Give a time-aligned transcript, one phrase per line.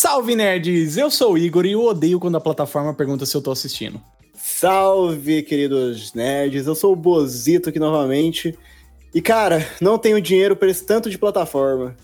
[0.00, 0.96] Salve nerds!
[0.96, 4.00] Eu sou o Igor e eu odeio quando a plataforma pergunta se eu tô assistindo.
[4.32, 6.68] Salve, queridos nerds!
[6.68, 8.56] Eu sou o Bozito aqui novamente.
[9.12, 11.96] E cara, não tenho dinheiro para esse tanto de plataforma.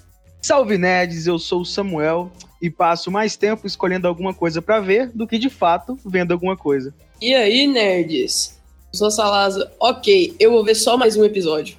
[0.43, 5.13] Salve nerds, eu sou o Samuel e passo mais tempo escolhendo alguma coisa para ver
[5.15, 6.93] do que de fato vendo alguma coisa.
[7.23, 8.61] E aí, nerds?
[8.93, 9.71] Eu sou a Salazar.
[9.79, 11.77] Ok, eu vou ver só mais um episódio.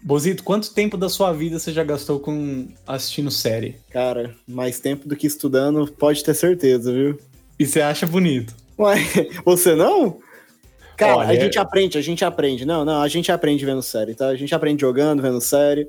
[0.00, 3.76] Bozito, quanto tempo da sua vida você já gastou com assistindo série?
[3.90, 7.18] Cara, mais tempo do que estudando, pode ter certeza, viu?
[7.58, 8.54] E você acha bonito?
[8.78, 8.96] Ué,
[9.44, 10.18] você não?
[10.96, 12.64] Cara, Olha, a gente aprende, a gente aprende.
[12.64, 14.28] Não, não, a gente aprende vendo série, tá?
[14.28, 15.88] A gente aprende jogando, vendo série.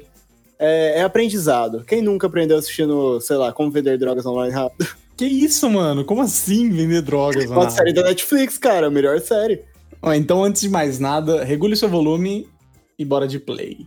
[0.58, 1.84] É, é aprendizado.
[1.84, 4.88] Quem nunca aprendeu assistindo, sei lá, como vender drogas online rápido?
[5.20, 6.06] Que isso, mano?
[6.06, 7.62] Como assim vender drogas online?
[7.66, 9.66] Uma série da Netflix, cara, a melhor série.
[10.16, 12.48] Então, antes de mais nada, regule seu volume
[12.98, 13.86] e bora de play.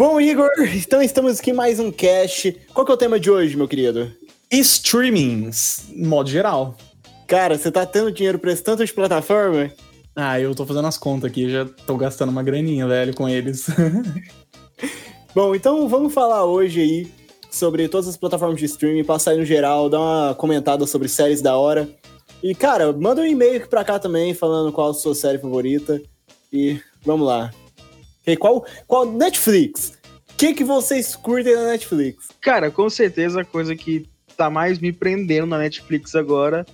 [0.00, 2.58] Bom, Igor, então estamos aqui em mais um cast.
[2.72, 4.10] Qual que é o tema de hoje, meu querido?
[4.50, 6.74] Streamings, modo geral.
[7.26, 9.70] Cara, você tá tendo dinheiro pra esse tanto de plataforma?
[10.16, 13.66] Ah, eu tô fazendo as contas aqui, já tô gastando uma graninha, velho, com eles.
[15.36, 17.12] Bom, então vamos falar hoje aí
[17.50, 21.42] sobre todas as plataformas de streaming, passar aí no geral, dar uma comentada sobre séries
[21.42, 21.86] da hora.
[22.42, 26.00] E, cara, manda um e-mail aqui pra cá também, falando qual a sua série favorita.
[26.50, 27.50] E vamos lá.
[28.22, 29.98] Okay, qual, qual Netflix?
[30.30, 32.28] O que, que vocês curtem na Netflix?
[32.40, 36.64] Cara, com certeza a coisa que tá mais me prendendo na Netflix agora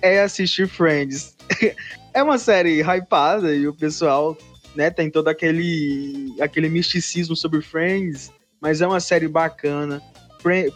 [0.00, 1.36] é assistir Friends.
[2.14, 4.36] é uma série hypada e o pessoal,
[4.74, 10.02] né, tem todo aquele aquele misticismo sobre Friends, mas é uma série bacana.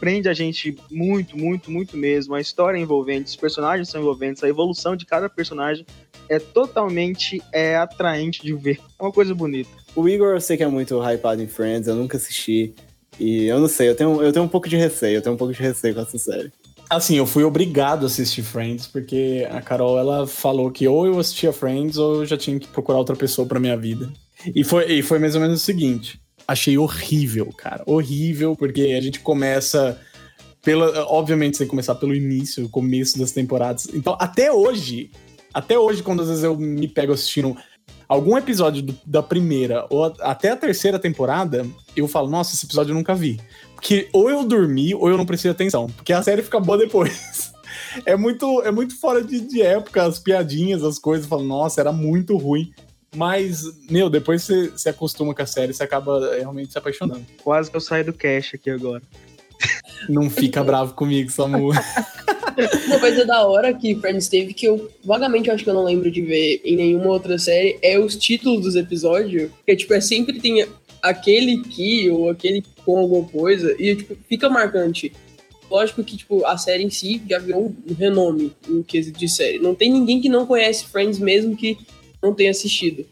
[0.01, 2.35] Prende a gente muito, muito, muito mesmo.
[2.35, 5.87] A história é envolvente, os personagens são envolventes, a evolução de cada personagem
[6.29, 8.81] é totalmente é, atraente de ver.
[8.99, 9.71] É uma coisa bonita.
[9.95, 12.75] O Igor eu sei que é muito hypado em Friends, eu nunca assisti.
[13.19, 15.39] E eu não sei, eu tenho, eu tenho um pouco de receio, eu tenho um
[15.39, 16.51] pouco de receio com essa série.
[16.89, 21.19] Assim, eu fui obrigado a assistir Friends, porque a Carol, ela falou que ou eu
[21.19, 24.11] assistia Friends ou eu já tinha que procurar outra pessoa pra minha vida.
[24.55, 29.01] E foi, e foi mais ou menos o seguinte, achei horrível, cara, horrível, porque a
[29.01, 30.01] gente começa
[30.63, 33.89] pela, obviamente você tem que começar pelo início, começo das temporadas.
[33.93, 35.11] Então, até hoje,
[35.53, 37.57] até hoje, quando às vezes eu me pego assistindo
[38.11, 41.65] algum episódio do, da primeira ou até a terceira temporada,
[41.97, 43.41] eu falo, nossa, esse episódio eu nunca vi.
[43.77, 45.87] Porque ou eu dormi ou eu não prestei atenção.
[45.87, 47.53] Porque a série fica boa depois.
[48.05, 51.25] é muito, é muito fora de, de época, as piadinhas, as coisas.
[51.25, 52.73] Eu falo, nossa, era muito ruim.
[53.15, 57.25] Mas, meu, depois você se acostuma com a série, você acaba realmente se apaixonando.
[57.43, 59.03] Quase que eu saio do cash aqui agora.
[60.09, 61.71] Não fica bravo comigo, Samu.
[62.87, 66.11] Uma coisa da hora que Friends teve, que eu vagamente acho que eu não lembro
[66.11, 69.51] de ver em nenhuma outra série, é os títulos dos episódios.
[69.67, 70.67] Que tipo, é sempre tem
[71.03, 75.13] aquele que ou aquele com alguma coisa, e tipo, fica marcante.
[75.71, 79.61] Lógico que, tipo, a série em si já virou um renome no quesito de série.
[79.61, 81.79] Não tem ninguém que não conhece Friends mesmo que
[82.21, 83.07] não tenha assistido.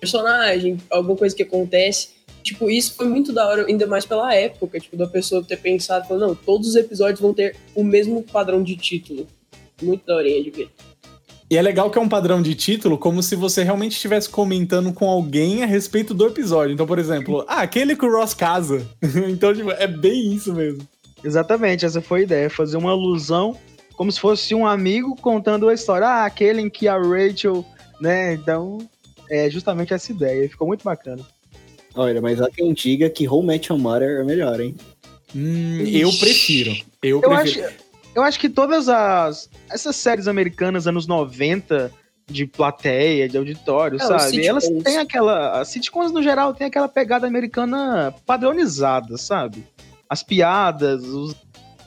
[0.00, 2.08] Personagem, alguma coisa que acontece
[2.42, 6.06] Tipo, isso foi muito da hora, ainda mais pela época, tipo, da pessoa ter pensado,
[6.08, 9.26] falando, não, todos os episódios vão ter o mesmo padrão de título.
[9.82, 10.70] Muito da hora de ver.
[11.50, 14.92] E é legal que é um padrão de título como se você realmente estivesse comentando
[14.92, 16.72] com alguém a respeito do episódio.
[16.72, 18.86] Então, por exemplo, ah, aquele que o Ross casa.
[19.28, 20.86] então, tipo, é bem isso mesmo.
[21.24, 23.56] Exatamente, essa foi a ideia, fazer uma alusão
[24.00, 26.06] como se fosse um amigo contando a história.
[26.06, 27.64] Ah, aquele em que a Rachel,
[28.00, 28.32] né?
[28.32, 28.78] Então,
[29.28, 30.48] é justamente essa ideia.
[30.48, 31.22] Ficou muito bacana.
[31.94, 34.74] Olha, mas há quem diga que Home Your Mother é melhor, hein?
[35.34, 36.72] Hum, eu prefiro.
[37.02, 37.66] Eu, eu prefiro.
[37.66, 37.76] Acho,
[38.14, 41.92] eu acho que todas as essas séries americanas anos 90
[42.26, 44.46] de plateia, de auditório, é, sabe?
[44.46, 45.60] Elas têm aquela.
[45.60, 49.66] As sitcoms no geral têm aquela pegada americana padronizada, sabe?
[50.08, 51.34] As piadas, os,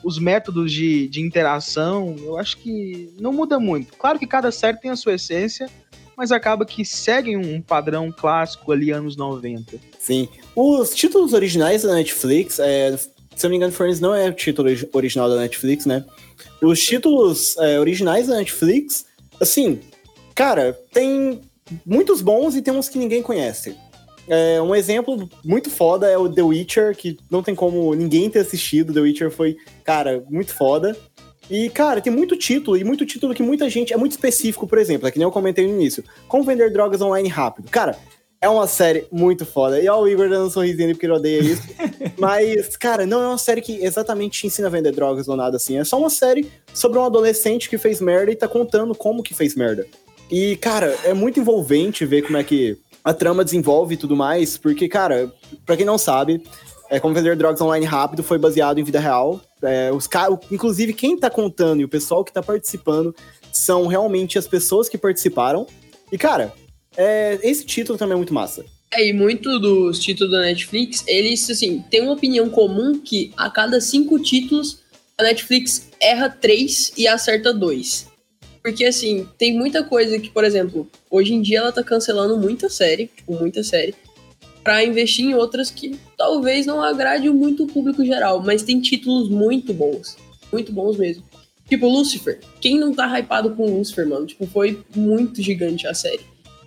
[0.02, 3.96] os métodos de, de interação, eu acho que não muda muito.
[3.96, 5.68] Claro que cada série tem a sua essência,
[6.16, 9.76] mas acaba que seguem um padrão clássico ali, anos 90.
[9.98, 10.28] Sim.
[10.54, 13.08] Os títulos originais da Netflix, é, se
[13.38, 16.04] eu não me engano, Friends não é o título original da Netflix, né?
[16.62, 19.06] Os títulos é, originais da Netflix,
[19.40, 19.80] assim,
[20.34, 21.40] cara, tem
[21.84, 23.76] muitos bons e tem uns que ninguém conhece.
[24.26, 28.38] É, um exemplo muito foda é o The Witcher, que não tem como ninguém ter
[28.40, 28.92] assistido.
[28.92, 30.96] The Witcher foi, cara, muito foda.
[31.50, 33.92] E, cara, tem muito título, e muito título que muita gente.
[33.92, 36.04] É muito específico, por exemplo, é que nem eu comentei no início.
[36.28, 37.70] Como vender drogas online rápido.
[37.70, 37.98] Cara,
[38.40, 39.80] é uma série muito foda.
[39.80, 41.62] E ó, o Igor dando um sorrisinho porque ele odeia isso.
[42.18, 45.56] Mas, cara, não é uma série que exatamente te ensina a vender drogas ou nada
[45.56, 45.78] assim.
[45.78, 49.34] É só uma série sobre um adolescente que fez merda e tá contando como que
[49.34, 49.86] fez merda.
[50.30, 54.56] E, cara, é muito envolvente ver como é que a trama desenvolve e tudo mais,
[54.56, 55.30] porque, cara,
[55.66, 56.42] pra quem não sabe,
[56.90, 59.40] é, como vender drogas online rápido foi baseado em vida real.
[59.62, 60.08] É, os
[60.50, 63.14] inclusive, quem tá contando e o pessoal que tá participando
[63.52, 65.66] são realmente as pessoas que participaram.
[66.12, 66.52] E, cara,
[66.96, 68.64] é, esse título também é muito massa.
[68.92, 73.50] É, e muito dos títulos da Netflix, eles, assim, têm uma opinião comum que a
[73.50, 74.80] cada cinco títulos,
[75.18, 78.06] a Netflix erra três e acerta dois.
[78.62, 82.68] Porque, assim, tem muita coisa que, por exemplo, hoje em dia ela tá cancelando muita
[82.68, 83.94] série, tipo, muita série,
[84.64, 89.28] para investir em outras que talvez não agrade muito o público geral, mas tem títulos
[89.28, 90.16] muito bons.
[90.50, 91.22] Muito bons mesmo.
[91.68, 92.40] Tipo, Lucifer.
[92.60, 94.26] Quem não tá hypado com Lucifer, mano?
[94.26, 96.20] Tipo, foi muito gigante a série.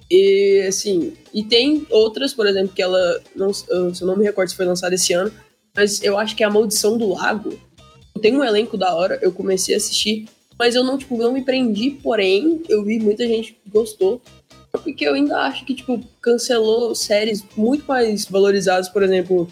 [0.09, 4.49] E, assim, e tem outras, por exemplo, que ela, não, se eu não me recordo
[4.49, 5.31] se foi lançada esse ano,
[5.75, 7.59] mas eu acho que é A Maldição do Lago.
[8.21, 10.27] Tem um elenco da hora, eu comecei a assistir,
[10.57, 14.21] mas eu não, tipo, não me prendi, porém, eu vi muita gente que gostou.
[14.77, 19.47] Porque eu ainda acho que, tipo, cancelou séries muito mais valorizadas, por exemplo,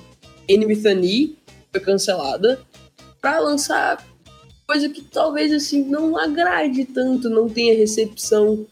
[0.48, 1.36] Enemy with
[1.72, 2.60] foi cancelada,
[3.22, 4.04] pra lançar
[4.66, 8.66] coisa que talvez, assim, não agrade tanto, não tenha recepção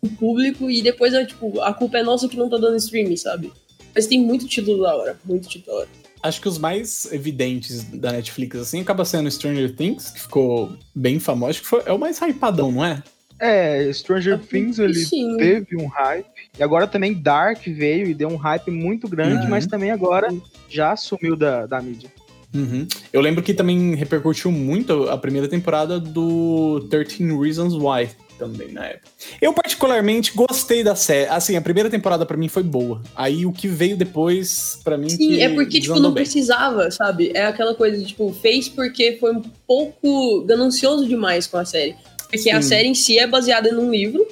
[0.00, 3.16] o público e depois é tipo, a culpa é nossa que não tá dando streaming,
[3.16, 3.52] sabe?
[3.94, 5.88] Mas tem muito título da hora, muito título da hora.
[6.22, 11.18] Acho que os mais evidentes da Netflix, assim, acaba sendo Stranger Things, que ficou bem
[11.18, 11.60] famoso.
[11.60, 13.02] Que foi, é o mais hypadão, não é?
[13.38, 15.36] É, Stranger Things ele sim.
[15.36, 16.26] teve um hype.
[16.58, 19.50] E agora também Dark veio e deu um hype muito grande, uhum.
[19.50, 20.28] mas também agora
[20.68, 22.10] já sumiu da, da mídia.
[22.54, 22.86] Uhum.
[23.12, 28.86] Eu lembro que também repercutiu muito a primeira temporada do 13 Reasons Why, também na
[28.86, 29.08] época.
[29.40, 31.28] Eu particularmente gostei da série.
[31.28, 33.02] Assim, a primeira temporada para mim foi boa.
[33.14, 36.22] Aí o que veio depois para mim Sim, é porque tipo não bem.
[36.22, 37.32] precisava, sabe?
[37.34, 41.96] É aquela coisa de, tipo, fez porque foi um pouco ganancioso demais com a série.
[42.26, 42.50] Porque Sim.
[42.50, 44.26] a série em si é baseada num livro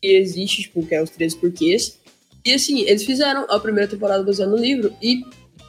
[0.00, 1.98] que existe, tipo, que é os 13 porquês.
[2.44, 5.22] E assim, eles fizeram a primeira temporada baseada no livro e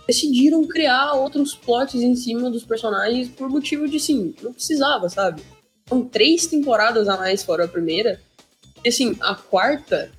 [0.08, 5.42] decidiram criar outros plots em cima dos personagens por motivo de, sim, não precisava, sabe?
[5.88, 8.22] São três temporadas a mais fora a primeira.
[8.84, 10.12] E assim, a quarta,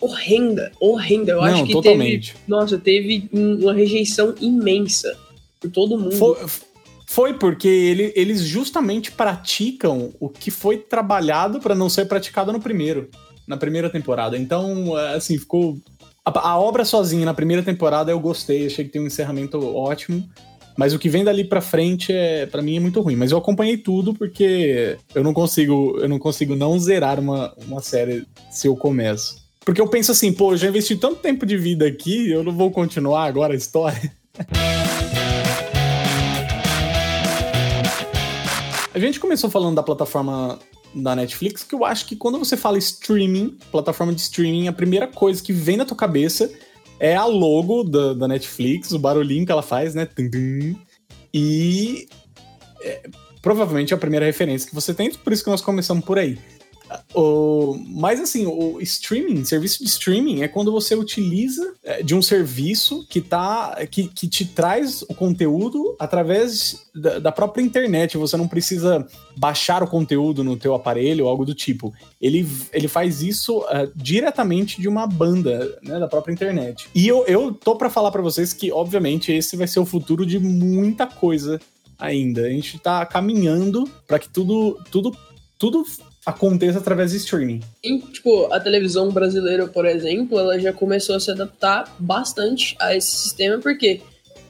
[0.00, 1.32] horrenda, horrenda.
[1.32, 2.32] Eu Não, acho que totalmente.
[2.32, 2.44] teve.
[2.48, 5.16] Nossa, teve uma rejeição imensa
[5.60, 6.16] por todo mundo.
[6.16, 6.36] Foi,
[7.12, 12.58] foi porque ele, eles justamente praticam o que foi trabalhado para não ser praticado no
[12.58, 13.10] primeiro.
[13.46, 14.38] Na primeira temporada.
[14.38, 15.76] Então, assim, ficou.
[16.24, 20.26] A, a obra sozinha na primeira temporada eu gostei, achei que tem um encerramento ótimo.
[20.74, 23.14] Mas o que vem dali para frente é, para mim é muito ruim.
[23.16, 27.82] Mas eu acompanhei tudo porque eu não consigo, eu não consigo não zerar uma, uma
[27.82, 29.36] série se eu começo.
[29.66, 32.52] Porque eu penso assim, pô, eu já investi tanto tempo de vida aqui, eu não
[32.52, 34.10] vou continuar agora a história.
[38.94, 40.58] a gente começou falando da plataforma
[40.94, 45.06] da Netflix, que eu acho que quando você fala streaming, plataforma de streaming, a primeira
[45.06, 46.52] coisa que vem na tua cabeça
[47.00, 50.06] é a logo da, da Netflix, o barulhinho que ela faz, né?
[51.32, 52.06] E
[52.82, 53.08] é,
[53.40, 56.38] provavelmente é a primeira referência que você tem, por isso que nós começamos por aí.
[57.14, 62.22] O, mas assim, o streaming, serviço de streaming é quando você utiliza é, de um
[62.22, 68.16] serviço que tá que, que te traz o conteúdo através da, da, própria internet.
[68.16, 69.06] Você não precisa
[69.36, 71.92] baixar o conteúdo no teu aparelho ou algo do tipo.
[72.20, 76.88] Ele, ele faz isso uh, diretamente de uma banda né, da própria internet.
[76.94, 80.24] E eu, eu tô para falar para vocês que, obviamente, esse vai ser o futuro
[80.24, 81.60] de muita coisa
[81.98, 82.42] ainda.
[82.42, 85.16] A gente tá caminhando para que tudo, tudo,
[85.58, 85.84] tudo
[86.24, 87.60] aconteça através de streaming.
[87.82, 92.94] E, tipo, a televisão brasileira, por exemplo, ela já começou a se adaptar bastante a
[92.94, 94.00] esse sistema, porque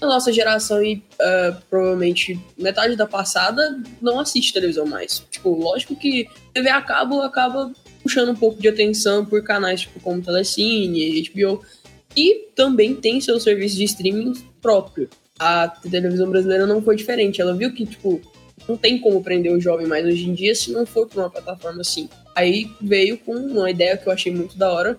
[0.00, 5.24] a nossa geração e uh, provavelmente metade da passada não assiste televisão mais.
[5.30, 10.00] Tipo, lógico que TV a cabo acaba puxando um pouco de atenção por canais tipo
[10.00, 11.62] como Telecine, HBO,
[12.16, 15.08] e também tem seu serviço de streaming próprio.
[15.38, 17.40] A televisão brasileira não foi diferente.
[17.40, 18.20] Ela viu que, tipo,
[18.72, 21.30] não tem como prender o jovem mais hoje em dia se não for por uma
[21.30, 22.08] plataforma assim.
[22.34, 24.98] Aí veio com uma ideia que eu achei muito da hora.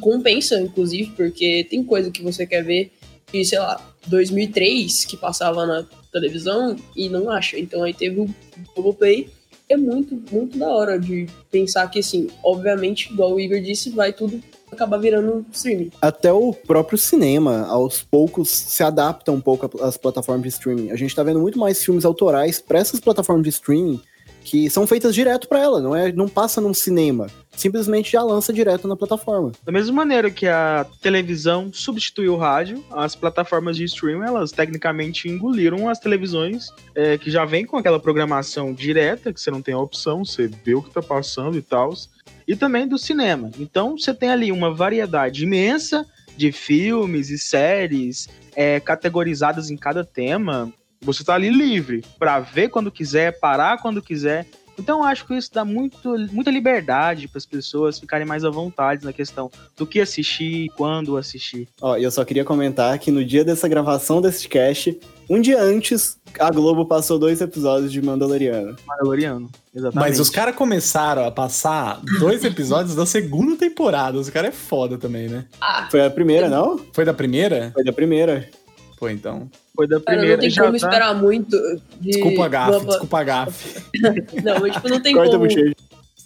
[0.00, 2.90] Compensa, inclusive, porque tem coisa que você quer ver
[3.32, 7.56] e, sei lá, 2003 que passava na televisão e não acha.
[7.56, 8.34] Então aí teve o
[8.74, 9.28] Globoplay.
[9.68, 14.12] É muito, muito da hora de pensar que, assim, obviamente, igual o Igor disse, vai
[14.12, 14.42] tudo
[14.74, 15.90] acabar virando streaming.
[16.00, 20.90] Até o próprio cinema, aos poucos, se adapta um pouco às plataformas de streaming.
[20.90, 24.00] A gente tá vendo muito mais filmes autorais para essas plataformas de streaming
[24.44, 27.26] que são feitas direto para ela, não é, não passa num cinema,
[27.56, 29.52] simplesmente já lança direto na plataforma.
[29.64, 35.28] Da mesma maneira que a televisão substituiu o rádio, as plataformas de streaming elas tecnicamente
[35.28, 39.74] engoliram as televisões é, que já vem com aquela programação direta, que você não tem
[39.74, 41.94] a opção, você vê o que tá passando e tal.
[42.46, 43.50] E também do cinema.
[43.58, 50.04] Então você tem ali uma variedade imensa de filmes e séries é, categorizadas em cada
[50.04, 50.72] tema.
[51.00, 54.46] Você está ali livre para ver quando quiser, parar quando quiser.
[54.78, 58.50] Então eu acho que isso dá muito, muita liberdade para as pessoas ficarem mais à
[58.50, 61.68] vontade na questão do que assistir, quando assistir.
[61.80, 66.18] Ó, eu só queria comentar que no dia dessa gravação desse cast, um dia antes,
[66.38, 68.76] a Globo passou dois episódios de Mandaloriano.
[68.86, 70.08] Mandaloriano, exatamente.
[70.10, 74.18] Mas os caras começaram a passar dois episódios da segunda temporada.
[74.18, 75.46] Os caras é foda também, né?
[75.60, 76.78] Ah, Foi a primeira, não?
[76.92, 77.70] Foi da primeira?
[77.72, 78.48] Foi da primeira.
[78.96, 79.50] Pô, então.
[79.74, 80.36] Foi da cara, primeira.
[80.36, 81.56] não tem já como tá- esperar muito
[82.00, 82.10] de.
[82.12, 83.82] Desculpa a gafe, uma- desculpa a gafe.
[84.44, 85.46] Não, mas tipo, não tem Corta como.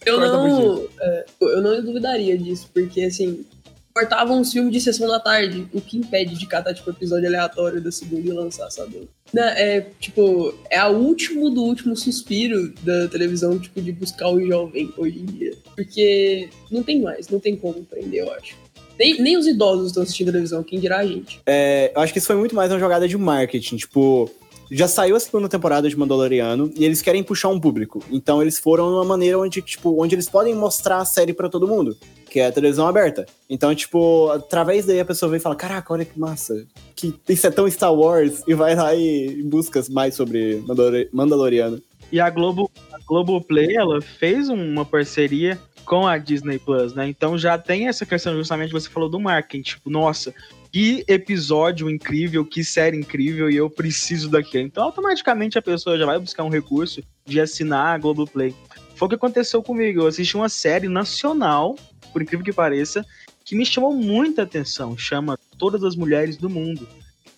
[0.07, 3.45] Eu Corta não, é, eu não duvidaria disso, porque assim,
[3.93, 7.81] cortavam um filme de sessão da tarde, o que impede de catar, tipo, episódio aleatório
[7.81, 9.09] da segunda e lançar, sabe?
[9.33, 14.41] Né, é, tipo, é a último do último suspiro da televisão, tipo, de buscar o
[14.47, 15.53] jovem hoje em dia.
[15.75, 18.57] Porque não tem mais, não tem como prender, eu acho.
[18.99, 21.41] Nem, nem os idosos estão assistindo televisão, quem dirá a gente.
[21.47, 23.77] É, eu acho que isso foi muito mais uma jogada de marketing.
[23.77, 24.31] Tipo,
[24.71, 28.03] já saiu a segunda temporada de Mandaloriano e eles querem puxar um público.
[28.11, 31.67] Então eles foram numa maneira onde, tipo, onde eles podem mostrar a série pra todo
[31.69, 31.97] mundo,
[32.29, 33.25] que é a televisão aberta.
[33.49, 37.47] Então, tipo, através daí a pessoa vem e fala: Caraca, olha que massa, que isso
[37.47, 41.81] é tão Star Wars, e vai lá e busca mais sobre Mandalori- Mandaloriano.
[42.11, 47.09] E a Globo, a Globoplay, ela fez uma parceria com a Disney Plus, né?
[47.09, 50.35] Então já tem essa questão justamente você falou do marketing, tipo, nossa,
[50.71, 54.65] que episódio incrível, que série incrível e eu preciso daquilo.
[54.65, 58.55] Então automaticamente a pessoa já vai buscar um recurso de assinar a Globoplay.
[58.97, 61.75] Foi o que aconteceu comigo, eu assisti uma série nacional,
[62.13, 63.05] por incrível que pareça,
[63.43, 66.87] que me chamou muita atenção, chama Todas as Mulheres do Mundo.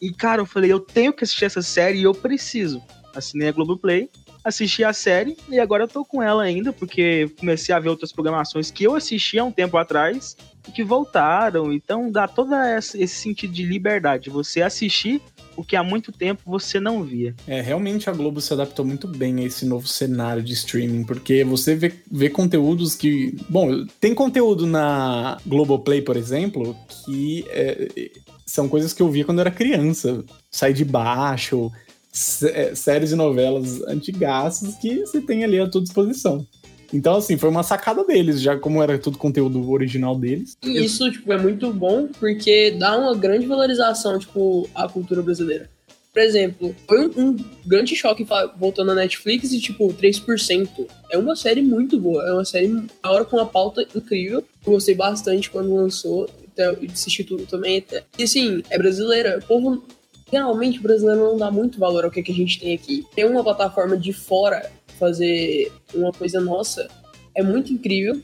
[0.03, 2.83] E cara, eu falei, eu tenho que assistir essa série e eu preciso.
[3.15, 4.09] Assinei a Globoplay,
[4.45, 8.13] assisti a série e agora eu tô com ela ainda, porque comecei a ver outras
[8.13, 10.37] programações que eu assisti há um tempo atrás
[10.69, 11.73] e que voltaram.
[11.73, 14.31] Então dá todo esse sentido de liberdade.
[14.31, 15.21] Você assistir
[15.57, 17.35] o que há muito tempo você não via.
[17.47, 21.45] É, realmente a Globo se adaptou muito bem a esse novo cenário de streaming, porque
[21.45, 23.37] você vê, vê conteúdos que.
[23.49, 28.11] Bom, tem conteúdo na Globoplay, por exemplo, que é,
[28.47, 30.25] são coisas que eu via quando eu era criança.
[30.51, 31.71] Sai de baixo,
[32.13, 36.47] séries e novelas antigaças que você tem ali à tua disposição.
[36.93, 40.57] Então, assim, foi uma sacada deles, já como era tudo conteúdo original deles.
[40.63, 45.71] Isso, tipo, é muito bom porque dá uma grande valorização, tipo, à cultura brasileira.
[46.13, 48.27] Por exemplo, foi um, um grande choque
[48.59, 50.69] voltando à Netflix e, tipo, 3%.
[51.09, 52.25] É uma série muito boa.
[52.25, 54.43] É uma série, a hora com uma pauta incrível.
[54.67, 56.29] Eu gostei bastante quando lançou.
[56.53, 57.79] Então, assisti tudo também.
[57.79, 58.03] até.
[58.19, 59.39] E, assim, é brasileira.
[59.39, 59.85] O povo,
[60.31, 63.05] geralmente, o brasileiro não dá muito valor ao que, que a gente tem aqui.
[63.15, 66.89] Ter uma plataforma de fora fazer uma coisa nossa
[67.35, 68.21] é muito incrível.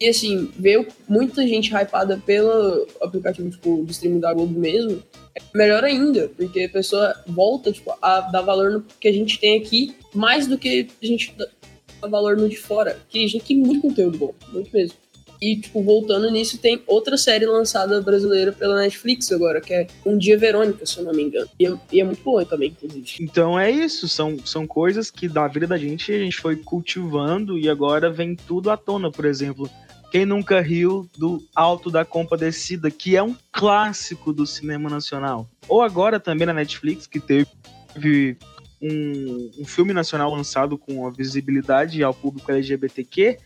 [0.00, 5.02] E assim, ver muita gente hypada pelo aplicativo tipo, de streaming da Globo mesmo,
[5.36, 9.38] é melhor ainda, porque a pessoa volta tipo, a dar valor no que a gente
[9.38, 12.98] tem aqui, mais do que a gente dá valor no de fora.
[13.10, 14.96] Que a gente tem muito conteúdo bom, muito mesmo.
[15.40, 20.18] E, tipo, voltando nisso, tem outra série lançada brasileira pela Netflix agora, que é Um
[20.18, 21.48] Dia Verônica, se eu não me engano.
[21.58, 23.16] E é, e é muito boa também, inclusive.
[23.20, 27.58] Então é isso, são, são coisas que da vida da gente a gente foi cultivando
[27.58, 29.68] e agora vem tudo à tona, por exemplo.
[30.10, 35.48] Quem nunca riu do Alto da Compadecida, que é um clássico do cinema nacional.
[35.68, 38.36] Ou agora também na Netflix, que teve
[38.82, 43.38] um, um filme nacional lançado com a visibilidade ao público LGBTQ,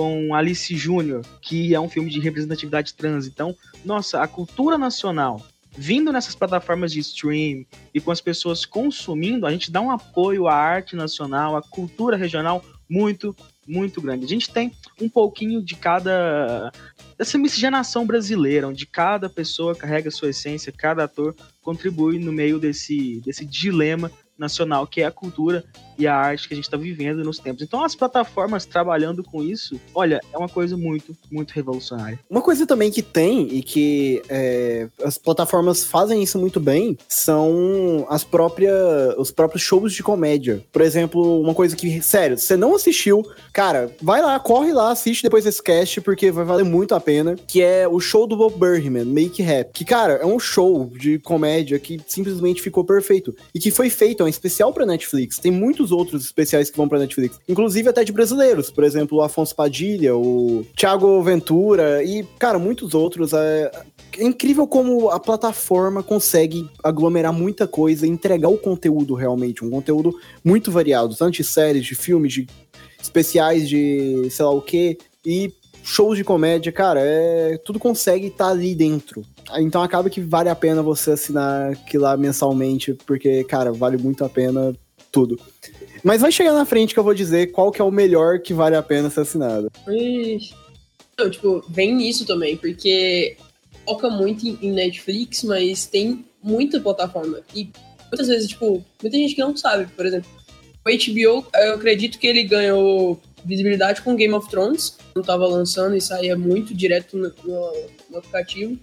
[0.00, 3.26] com Alice Júnior, que é um filme de representatividade trans.
[3.26, 3.54] Então,
[3.84, 5.44] nossa, a cultura nacional
[5.76, 10.48] vindo nessas plataformas de stream e com as pessoas consumindo, a gente dá um apoio
[10.48, 13.36] à arte nacional, à cultura regional muito,
[13.68, 14.24] muito grande.
[14.24, 16.72] A gente tem um pouquinho de cada.
[17.18, 23.20] dessa miscigenação brasileira, onde cada pessoa carrega sua essência, cada ator contribui no meio desse,
[23.20, 25.62] desse dilema nacional que é a cultura
[26.00, 27.62] e a arte que a gente está vivendo nos tempos.
[27.62, 32.18] Então, as plataformas trabalhando com isso, olha, é uma coisa muito, muito revolucionária.
[32.28, 38.06] Uma coisa também que tem e que é, as plataformas fazem isso muito bem são
[38.08, 40.64] as próprias, os próprios shows de comédia.
[40.72, 45.22] Por exemplo, uma coisa que, sério, você não assistiu, cara, vai lá, corre lá, assiste
[45.22, 48.56] depois esse cast, porque vai valer muito a pena, que é o show do Bob
[48.56, 49.70] Burgman, Make Rap.
[49.72, 53.36] Que, cara, é um show de comédia que simplesmente ficou perfeito.
[53.54, 55.38] E que foi feito, é um especial pra Netflix.
[55.38, 57.38] Tem muitos outros especiais que vão pra Netflix.
[57.48, 58.70] Inclusive até de brasileiros.
[58.70, 63.32] Por exemplo, o Afonso Padilha, o Thiago Ventura e, cara, muitos outros.
[63.32, 63.70] É,
[64.18, 69.64] é incrível como a plataforma consegue aglomerar muita coisa e entregar o conteúdo realmente.
[69.64, 71.14] Um conteúdo muito variado.
[71.14, 72.46] Tanto de séries, de filmes, de
[73.00, 74.98] especiais, de sei lá o quê.
[75.24, 79.22] E shows de comédia, cara, é, tudo consegue estar tá ali dentro.
[79.58, 84.24] Então acaba que vale a pena você assinar aquilo lá mensalmente, porque, cara, vale muito
[84.24, 84.74] a pena
[85.10, 85.38] tudo.
[86.02, 88.54] Mas vai chegar na frente que eu vou dizer qual que é o melhor que
[88.54, 89.70] vale a pena ser assinado.
[91.18, 93.36] Não, tipo, vem nisso também, porque
[93.84, 97.40] foca muito em Netflix, mas tem muita plataforma.
[97.54, 97.70] E
[98.10, 100.30] muitas vezes, tipo, muita gente que não sabe, por exemplo,
[100.86, 105.96] o HBO, eu acredito que ele ganhou visibilidade com Game of Thrones, não tava lançando
[105.96, 107.72] e saía muito direto no, no,
[108.10, 108.78] no aplicativo.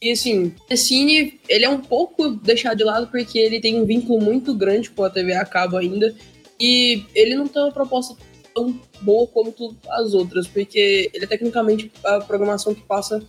[0.00, 3.86] E assim, o Cine, ele é um pouco deixado de lado porque ele tem um
[3.86, 6.14] vínculo muito grande com a TV a cabo ainda.
[6.58, 8.16] E ele não tem uma proposta
[8.54, 9.54] tão boa como
[9.90, 13.22] as outras, porque ele é tecnicamente a programação que passa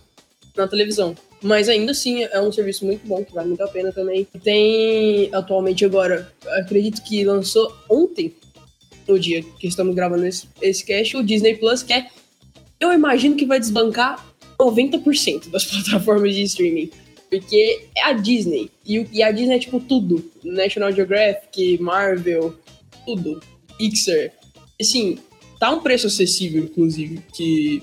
[0.56, 1.14] na televisão.
[1.42, 4.26] Mas ainda assim é um serviço muito bom, que vale muito a pena também.
[4.42, 8.34] Tem atualmente agora, acredito que lançou ontem,
[9.06, 12.08] no dia que estamos gravando esse, esse cast, o Disney Plus, que é.
[12.80, 14.24] Eu imagino que vai desbancar
[14.58, 16.90] 90% das plataformas de streaming.
[17.30, 18.70] Porque é a Disney.
[18.86, 20.30] E, e a Disney é tipo tudo.
[20.42, 22.54] National Geographic, Marvel,
[23.16, 23.40] tudo.
[23.78, 24.32] Pixar.
[24.80, 25.18] Assim,
[25.58, 27.82] tá um preço acessível, inclusive, que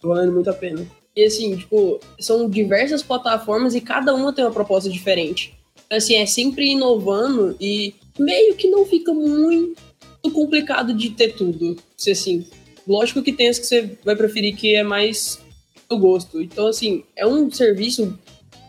[0.00, 0.86] tá valendo muito a pena.
[1.16, 5.54] E assim, tipo, são diversas plataformas e cada uma tem uma proposta diferente.
[5.90, 9.76] Assim, é sempre inovando e meio que não fica muito
[10.32, 11.76] complicado de ter tudo.
[11.96, 12.46] Se assim,
[12.86, 15.40] lógico que tem as que você vai preferir que é mais
[15.88, 16.40] do gosto.
[16.40, 18.16] Então, assim, é um serviço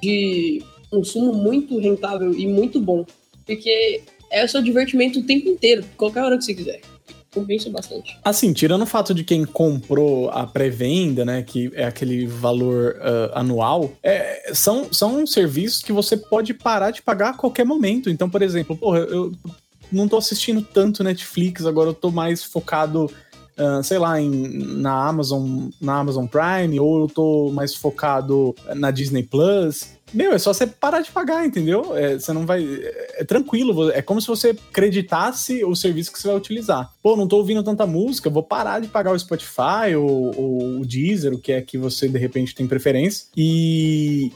[0.02, 3.06] de consumo muito rentável e muito bom.
[3.46, 4.02] Porque
[4.32, 6.82] é o seu divertimento o tempo inteiro, qualquer hora que você quiser
[7.32, 8.18] compensa bastante.
[8.24, 13.38] Assim, tirando o fato de quem comprou a pré-venda, né, que é aquele valor uh,
[13.38, 18.10] anual, é, são, são serviços que você pode parar de pagar a qualquer momento.
[18.10, 19.32] Então, por exemplo, porra, eu
[19.92, 23.12] não tô assistindo tanto Netflix, agora eu tô mais focado,
[23.60, 24.32] uh, sei lá, em,
[24.82, 30.00] na Amazon, na Amazon Prime, ou eu tô mais focado na Disney Plus.
[30.14, 31.96] Meu, é só você parar de pagar, entendeu?
[31.96, 32.64] É, você não vai.
[32.64, 36.92] É, é, tranquilo, é como se você acreditasse o serviço que você vai utilizar.
[37.02, 40.86] Pô, não tô ouvindo tanta música, vou parar de pagar o Spotify ou, ou o
[40.86, 43.28] Deezer, o que é que você de repente tem preferência.
[43.36, 44.32] E.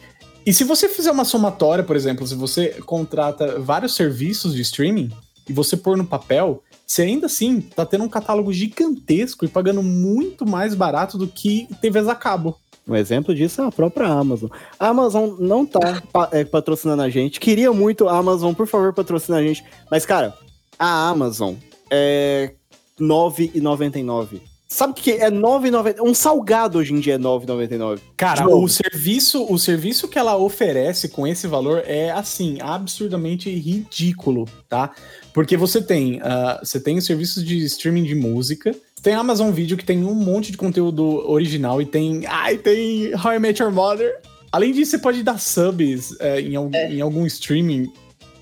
[0.45, 5.09] E se você fizer uma somatória, por exemplo, se você contrata vários serviços de streaming
[5.47, 9.81] e você pôr no papel, você ainda assim tá tendo um catálogo gigantesco e pagando
[9.81, 12.57] muito mais barato do que TVs a cabo.
[12.87, 14.49] Um exemplo disso é a própria Amazon.
[14.77, 17.39] A Amazon não tá é, patrocinando a gente.
[17.39, 19.63] Queria muito a Amazon, por favor, patrocinar a gente.
[19.89, 20.37] Mas, cara,
[20.77, 21.55] a Amazon
[21.89, 22.51] é
[22.99, 24.52] R$ 9,99.
[24.73, 26.01] Sabe o que é 9,90?
[26.01, 27.99] Um salgado hoje em dia é 9,99.
[28.17, 34.49] Cara, o serviço, o serviço que ela oferece com esse valor é assim, absurdamente ridículo,
[34.67, 34.89] tá?
[35.31, 39.85] Porque você tem, uh, você tem serviços de streaming de música, tem Amazon Video que
[39.85, 42.25] tem um monte de conteúdo original e tem.
[42.25, 44.21] Ai, tem How I Met Your Mother.
[44.51, 46.91] Além disso, você pode dar subs é, em, algum, é.
[46.91, 47.93] em algum streaming,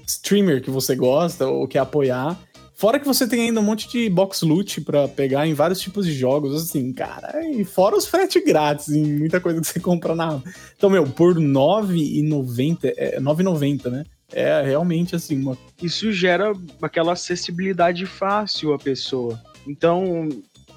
[0.08, 2.40] streamer que você gosta ou quer apoiar.
[2.82, 6.04] Fora que você tem ainda um monte de box loot para pegar em vários tipos
[6.04, 7.48] de jogos, assim, cara.
[7.48, 10.42] E fora os frete grátis em muita coisa que você compra na.
[10.76, 14.04] Então, meu, por R$ 9,90, é 9,90, né?
[14.34, 15.56] É realmente assim, uma...
[15.80, 19.40] Isso gera aquela acessibilidade fácil à pessoa.
[19.68, 20.28] Então,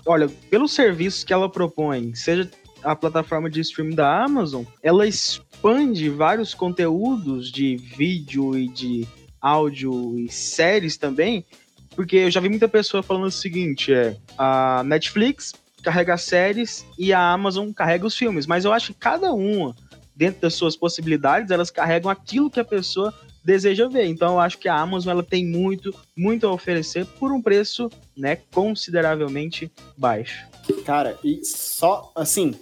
[0.05, 2.51] olha, pelos serviços que ela propõe, seja
[2.83, 9.09] a plataforma de streaming da Amazon, ela expande vários conteúdos de vídeo e de
[9.41, 11.47] áudio e séries também,
[11.95, 15.53] porque eu já vi muita pessoa falando o seguinte, é, a Netflix
[15.83, 19.75] carrega as séries e a Amazon carrega os filmes, mas eu acho que cada uma,
[20.17, 23.13] dentro das suas possibilidades, elas carregam aquilo que a pessoa
[23.45, 24.07] deseja ver.
[24.07, 27.91] Então eu acho que a Amazon ela tem muito, muito a oferecer por um preço,
[28.17, 30.47] né, consideravelmente baixo.
[30.87, 32.55] Cara, e só assim,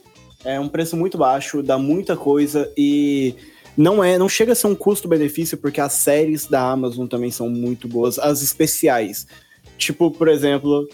[0.45, 3.37] é um preço muito baixo, dá muita coisa e
[3.77, 7.49] não é, não chega a ser um custo-benefício porque as séries da Amazon também são
[7.49, 9.27] muito boas, as especiais.
[9.79, 10.89] Tipo, por exemplo,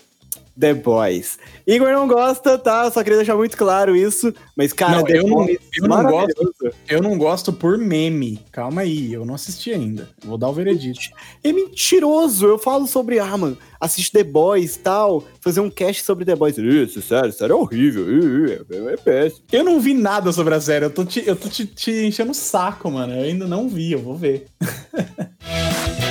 [0.59, 1.39] The Boys.
[1.67, 2.91] Igor não gosta, tá?
[2.91, 4.33] Só queria deixar muito claro isso.
[4.57, 5.59] Mas, cara, não, The eu Boys.
[5.79, 6.55] Não, eu, não gosto,
[6.89, 8.41] eu não gosto por meme.
[8.51, 10.09] Calma aí, eu não assisti ainda.
[10.25, 11.01] Vou dar o veredito.
[11.45, 12.47] É mentiroso.
[12.47, 15.25] Eu falo sobre, ah, mano, assiste The Boys e tal.
[15.41, 16.59] Fazer um cast sobre The Boys.
[16.59, 18.05] Isso, sério, sério, é horrível.
[18.49, 19.45] É, é péssimo.
[19.53, 20.87] Eu não vi nada sobre a série.
[20.87, 23.15] Eu tô te, eu tô te, te enchendo o saco, mano.
[23.15, 24.47] Eu ainda não vi, eu vou ver.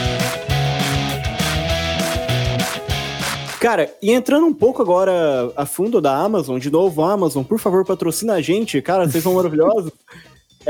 [3.67, 7.83] Cara, e entrando um pouco agora a fundo da Amazon, de novo, Amazon, por favor,
[7.83, 9.91] patrocina a gente, cara, vocês são maravilhosos.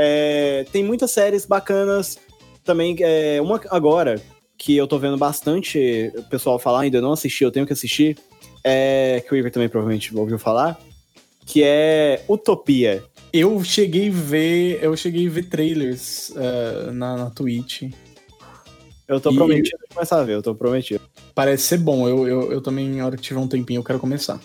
[0.00, 2.18] É, tem muitas séries bacanas
[2.64, 4.20] também, é, uma agora,
[4.56, 8.16] que eu tô vendo bastante o pessoal falar, ainda não assisti, eu tenho que assistir,
[8.62, 10.78] é, que o Iver também provavelmente ouviu falar,
[11.44, 13.02] que é Utopia.
[13.32, 17.90] Eu cheguei a ver, eu cheguei a ver trailers uh, na, na Twitch.
[19.08, 21.07] Eu tô E- prometido de começar a ver, eu tô prometido.
[21.38, 22.08] Parece ser bom.
[22.08, 24.40] Eu, eu, eu também, na hora que tiver um tempinho, eu quero começar.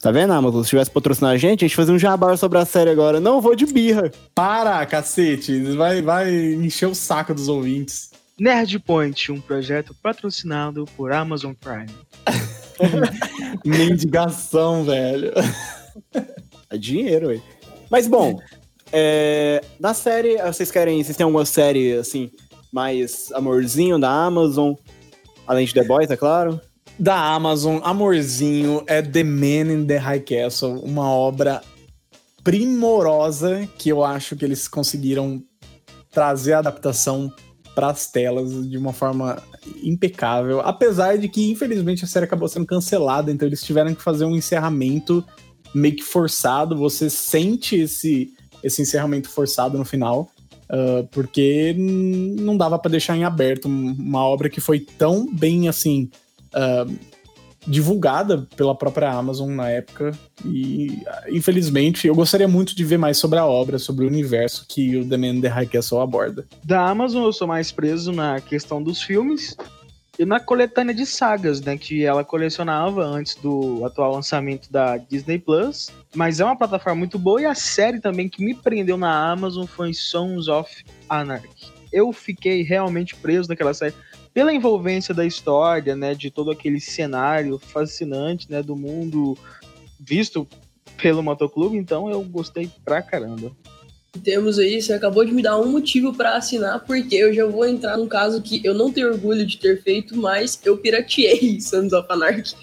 [0.00, 0.64] Tá vendo, Amazon?
[0.64, 3.20] Se tivesse patrocinado a gente, a gente fazia um jabá sobre a série agora.
[3.20, 4.10] Não vou de birra.
[4.34, 5.60] Para, cacete!
[5.76, 8.10] Vai, vai encher o saco dos ouvintes.
[8.36, 11.86] Nerd Point, um projeto patrocinado por Amazon Prime.
[13.64, 15.30] Mendigação, velho.
[16.68, 17.40] É dinheiro, ué.
[17.88, 18.40] Mas bom,
[18.92, 21.00] é, na série, vocês querem.
[21.00, 22.28] Vocês têm alguma série, assim,
[22.72, 24.74] mais amorzinho da Amazon?
[25.46, 26.60] Além de The Boys, é claro.
[26.98, 31.60] Da Amazon, Amorzinho, é The Man in the High Castle, uma obra
[32.42, 35.42] primorosa que eu acho que eles conseguiram
[36.10, 37.32] trazer a adaptação
[37.74, 39.42] para as telas de uma forma
[39.82, 44.24] impecável, apesar de que infelizmente a série acabou sendo cancelada, então eles tiveram que fazer
[44.24, 45.24] um encerramento
[45.74, 50.30] meio que forçado, você sente esse esse encerramento forçado no final,
[50.68, 55.68] ah, porque não dava para deixar em aberto um- uma obra que foi tão bem
[55.68, 56.10] assim
[56.52, 56.86] ah,
[57.66, 60.12] divulgada pela própria Amazon na época
[60.44, 64.66] e ah, infelizmente eu gostaria muito de ver mais sobre a obra, sobre o universo
[64.68, 66.44] que o The Man in the High Castle aborda.
[66.62, 69.56] Da Amazon eu sou mais preso na questão dos filmes
[70.18, 75.38] e na coletânea de sagas, né, que ela colecionava antes do atual lançamento da Disney
[75.38, 75.90] Plus.
[76.14, 79.66] Mas é uma plataforma muito boa e a série também que me prendeu na Amazon
[79.66, 81.72] foi Sons of Anarchy.
[81.92, 83.94] Eu fiquei realmente preso naquela série
[84.32, 89.38] pela envolvência da história, né, de todo aquele cenário fascinante, né, do mundo
[89.98, 90.46] visto
[90.96, 93.52] pelo motoclube, então eu gostei pra caramba.
[94.22, 97.66] Temos aí, você acabou de me dar um motivo pra assinar, porque eu já vou
[97.66, 101.92] entrar num caso que eu não tenho orgulho de ter feito, mas eu pirateei Sons
[101.92, 102.54] of Anarchy.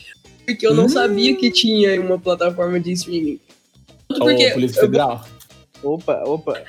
[0.46, 0.90] Porque eu não Hum.
[0.90, 3.40] sabia que tinha uma plataforma de streaming.
[4.08, 5.26] Tanto porque Polícia eu, Federal.
[5.84, 6.64] Opa, opa.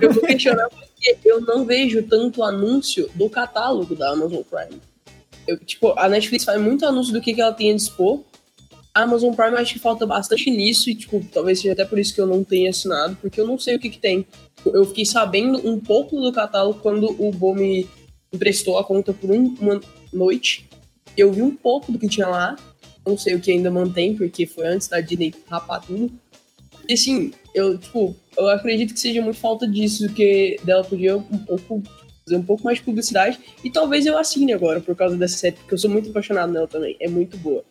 [0.00, 4.80] eu vou questionar porque eu não vejo tanto anúncio do catálogo da Amazon Prime.
[5.46, 8.20] Eu, tipo, a Netflix faz muito anúncio do que, que ela tem a dispor.
[8.94, 12.20] Amazon Prime acho que falta bastante nisso e, tipo, talvez seja até por isso que
[12.20, 14.24] eu não tenha assinado, porque eu não sei o que, que tem.
[14.64, 17.88] Eu fiquei sabendo um pouco do catálogo quando o Bo me
[18.32, 19.80] emprestou a conta por um- uma
[20.12, 20.68] noite.
[21.16, 22.56] Eu vi um pouco do que tinha lá.
[23.06, 26.10] Não sei o que ainda mantém, porque foi antes da Disney rapar tudo.
[26.88, 31.22] E assim, eu, tipo, eu acredito que seja muito falta disso, que dela podia um
[31.22, 31.82] pouco
[32.24, 33.38] fazer um pouco mais de publicidade.
[33.62, 36.66] E talvez eu assine agora por causa dessa série, porque eu sou muito apaixonado nela
[36.66, 36.96] também.
[36.98, 37.62] É muito boa.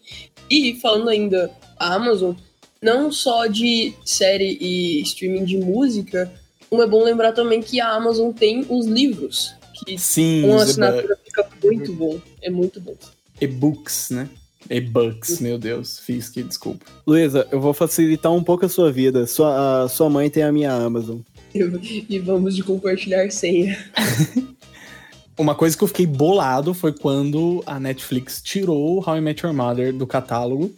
[0.49, 2.35] E falando ainda a Amazon,
[2.81, 6.31] não só de série e streaming de música,
[6.69, 10.57] como é bom lembrar também que a Amazon tem os livros, que Sim, com a
[10.57, 12.19] os assinatura fica muito bom.
[12.41, 12.95] É muito bom.
[13.39, 14.29] e-books, né?
[14.69, 16.85] E-books, meu Deus, fiz que desculpa.
[17.05, 19.27] Luísa, eu vou facilitar um pouco a sua vida.
[19.27, 21.19] Sua, a sua mãe tem a minha Amazon.
[21.53, 23.77] E vamos de compartilhar senha.
[25.37, 29.53] Uma coisa que eu fiquei bolado foi quando a Netflix tirou How I Met Your
[29.53, 30.71] Mother do catálogo.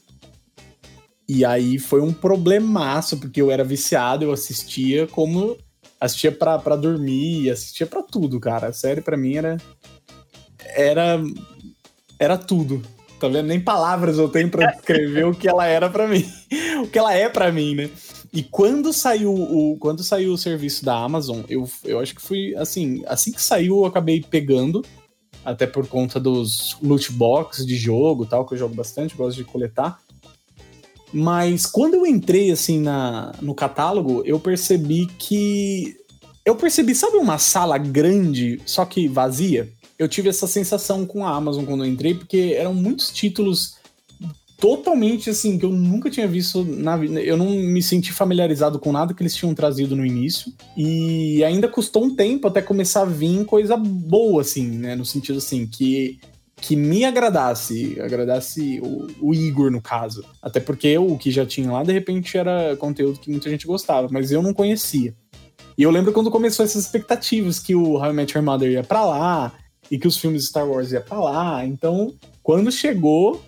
[1.28, 5.58] E aí foi um problemaço, porque eu era viciado, eu assistia como.
[6.00, 8.68] Assistia pra, pra dormir, assistia pra tudo, cara.
[8.68, 9.58] A série pra mim era.
[10.60, 11.22] Era.
[12.20, 12.82] Era tudo.
[13.20, 13.48] Tá vendo?
[13.48, 16.26] Nem palavras eu tenho pra descrever o que ela era pra mim.
[16.84, 17.90] o que ela é pra mim, né?
[18.36, 22.54] E quando saiu o, quando saiu o serviço da Amazon, eu, eu acho que fui
[22.58, 24.84] assim, assim que saiu eu acabei pegando,
[25.46, 29.46] até por conta dos loot box de jogo, tal, que eu jogo bastante, gosto de
[29.46, 30.02] coletar.
[31.14, 35.96] Mas quando eu entrei assim na, no catálogo, eu percebi que
[36.44, 39.72] eu percebi, sabe uma sala grande, só que vazia?
[39.98, 43.78] Eu tive essa sensação com a Amazon quando eu entrei, porque eram muitos títulos
[44.58, 47.22] totalmente assim que eu nunca tinha visto na vida.
[47.22, 51.68] Eu não me senti familiarizado com nada que eles tinham trazido no início e ainda
[51.68, 56.20] custou um tempo até começar a vir coisa boa assim, né, no sentido assim que
[56.58, 60.24] que me agradasse, agradasse o, o Igor no caso.
[60.42, 64.08] Até porque o que já tinha lá de repente era conteúdo que muita gente gostava,
[64.10, 65.14] mas eu não conhecia.
[65.78, 68.84] E eu lembro quando começou essas expectativas que o How I Met Your Mother ia
[68.84, 69.54] pra lá
[69.92, 71.66] e que os filmes Star Wars ia pra lá.
[71.66, 73.44] Então, quando chegou,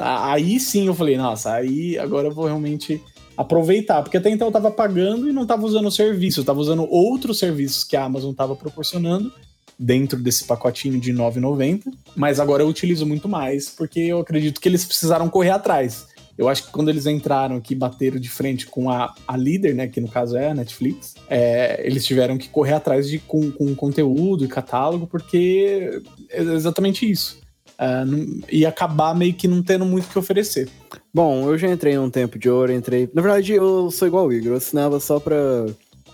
[0.00, 3.00] Aí sim eu falei, nossa, aí agora eu vou realmente
[3.36, 6.58] aproveitar, porque até então eu tava pagando e não tava usando o serviço, eu tava
[6.58, 9.32] usando outros serviços que a Amazon tava proporcionando
[9.78, 11.84] dentro desse pacotinho de R$ 9,90,
[12.16, 16.08] mas agora eu utilizo muito mais, porque eu acredito que eles precisaram correr atrás.
[16.36, 19.88] Eu acho que quando eles entraram aqui, bateram de frente com a, a líder, né,
[19.88, 23.74] que no caso é a Netflix, é, eles tiveram que correr atrás de com, com
[23.74, 27.40] conteúdo e catálogo, porque é exatamente isso.
[27.80, 30.68] Uh, e acabar meio que não tendo muito o que oferecer.
[31.14, 33.08] Bom, eu já entrei num tempo de ouro, entrei.
[33.14, 35.66] Na verdade, eu sou igual o Igor, eu assinava só pra,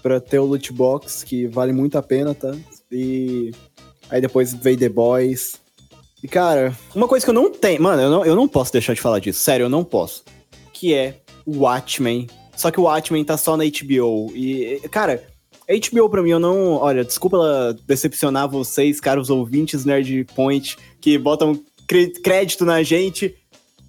[0.02, 2.54] pra ter o loot box, que vale muito a pena, tá?
[2.92, 3.50] E
[4.10, 5.54] aí depois veio The Boys.
[6.22, 7.82] E cara, uma coisa que eu não tenho.
[7.82, 9.40] Mano, eu não, eu não posso deixar de falar disso.
[9.40, 10.24] Sério, eu não posso.
[10.72, 12.28] Que é Watchmen.
[12.56, 14.32] Só que o Watchmen tá só na HBO.
[14.34, 15.22] E, cara,
[15.68, 16.74] HBO pra mim, eu não.
[16.74, 21.58] Olha, desculpa decepcionar vocês, caros ouvintes Nerd Point, que botam
[22.22, 23.34] crédito na gente.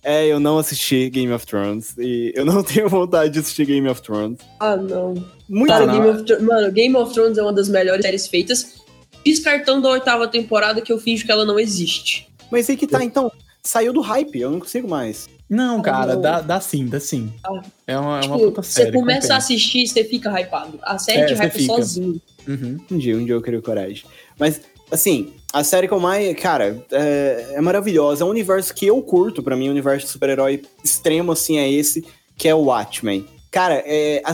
[0.04, 1.96] É, eu não assisti Game of Thrones.
[1.98, 4.40] E eu não tenho vontade de assistir Game of Thrones.
[4.60, 5.16] Ah, não.
[5.50, 5.94] Muito Cara, não.
[5.94, 8.76] Game of, mano, Game of Thrones é uma das melhores séries feitas.
[9.26, 12.30] Descartando a oitava temporada, que eu finjo que ela não existe.
[12.52, 13.32] Mas aí que tá, então.
[13.66, 15.28] Saiu do hype, eu não consigo mais.
[15.50, 17.34] Não, cara, dá, dá sim, dá sim.
[17.44, 17.62] Ah.
[17.88, 18.92] É uma, é uma tipo, puta você série.
[18.92, 20.80] começa a assistir, você fica hypado.
[20.84, 21.74] A série É, te você hypa fica.
[21.76, 22.22] sozinho.
[22.48, 22.78] Uhum.
[22.92, 24.04] Um dia, um dia eu queria coragem.
[24.40, 26.36] Mas, assim, a série que eu mais.
[26.40, 28.24] Cara, é, é maravilhosa.
[28.24, 29.42] É um universo que eu curto.
[29.42, 32.06] Pra mim, um universo de super-herói extremo, assim, é esse,
[32.38, 33.26] que é o Watchmen.
[33.52, 34.32] Cara, é, a,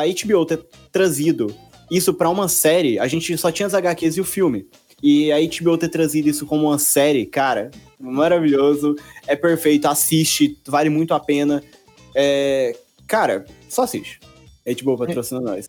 [0.00, 0.60] a HBO ter
[0.90, 1.54] trazido
[1.90, 4.66] isso pra uma série, a gente só tinha as HQs e o filme.
[5.06, 8.96] E a HBO ter trazido isso como uma série, cara, maravilhoso.
[9.26, 11.62] É perfeito, assiste, vale muito a pena.
[12.14, 12.74] É,
[13.06, 14.18] cara, só assiste.
[14.66, 15.68] HBO patrocina nós.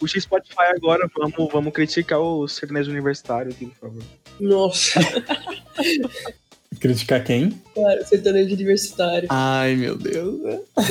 [0.00, 4.02] Puxa Spotify agora, vamos, vamos criticar o sertanejo universitário aqui, por favor.
[4.40, 4.98] Nossa,
[6.80, 7.50] Criticar quem?
[7.72, 9.28] cara, sertanejo universitário.
[9.30, 10.40] Ai, meu Deus.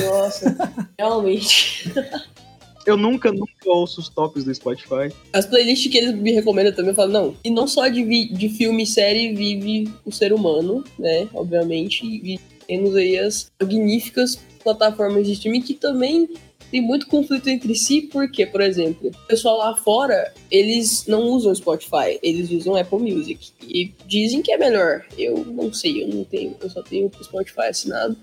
[0.00, 0.56] Nossa,
[0.98, 1.92] realmente.
[2.86, 5.12] Eu nunca, nunca ouço os tops do Spotify.
[5.32, 7.36] As playlists que eles me recomendam também, eu falo, não.
[7.44, 11.28] E não só de, de filme e série vive o ser humano, né?
[11.32, 12.04] Obviamente.
[12.04, 16.28] E temos aí as magníficas plataformas de streaming que também
[16.72, 21.54] tem muito conflito entre si, porque, por exemplo, o pessoal lá fora, eles não usam
[21.54, 23.50] Spotify, eles usam Apple Music.
[23.62, 25.04] E dizem que é melhor.
[25.18, 28.16] Eu não sei, eu não tenho, eu só tenho o Spotify assinado.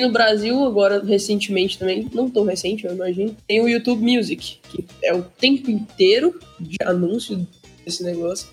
[0.00, 4.84] No Brasil, agora, recentemente também, não tão recente, eu imagino, tem o YouTube Music, que
[5.02, 7.46] é o tempo inteiro de anúncio
[7.84, 8.48] desse negócio.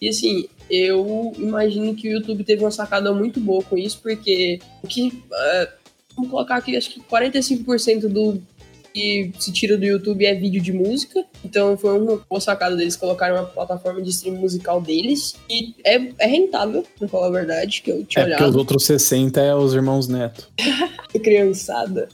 [0.00, 4.58] E assim, eu imagino que o YouTube teve uma sacada muito boa com isso, porque
[4.82, 5.22] o que.
[5.32, 5.68] eh,
[6.14, 8.42] vamos colocar aqui, acho que 45% do
[8.96, 11.22] que se tira do YouTube é vídeo de música.
[11.44, 15.36] Então foi uma boa sacada deles colocarem uma plataforma de stream musical deles.
[15.50, 18.56] E é, é rentável, pra falar a verdade, que eu tinha É porque olhado os
[18.56, 20.48] outros 60 é os irmãos Neto.
[21.22, 22.08] criançada.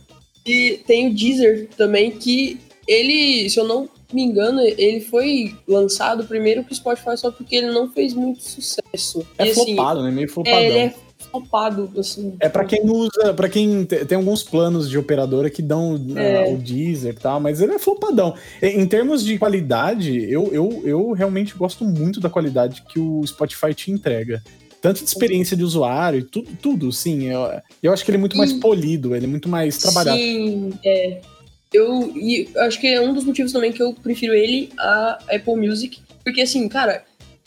[0.45, 6.25] E tem o Deezer também, que ele, se eu não me engano, ele foi lançado
[6.25, 9.25] primeiro pro Spotify só porque ele não fez muito sucesso.
[9.39, 10.11] É e, assim, flopado, né?
[10.11, 10.59] Meio flopadão.
[10.59, 10.95] é, ele É,
[11.35, 12.37] é flopado, assim.
[12.53, 16.45] pra quem usa, pra quem te- tem alguns planos de operadora que dão É.
[16.45, 18.35] ah, o Deezer e tal, mas ele é flopadão.
[18.61, 23.75] Em, termos de qualidade, eu, eu, eu realmente gosto muito da qualidade que o Spotify
[23.75, 24.43] te entrega.
[24.81, 27.25] Tanto de experiência de usuário e tudo, tudo, sim.
[27.29, 27.41] Eu,
[27.83, 30.19] eu acho que ele é muito mais polido, ele é muito mais trabalhado.
[30.19, 31.21] Sim, é.
[31.73, 35.57] Eu, eu acho que é um dos motivos também que eu prefiro ele a Apple
[35.57, 36.01] Music.
[36.25, 37.03] Porque, assim, cara,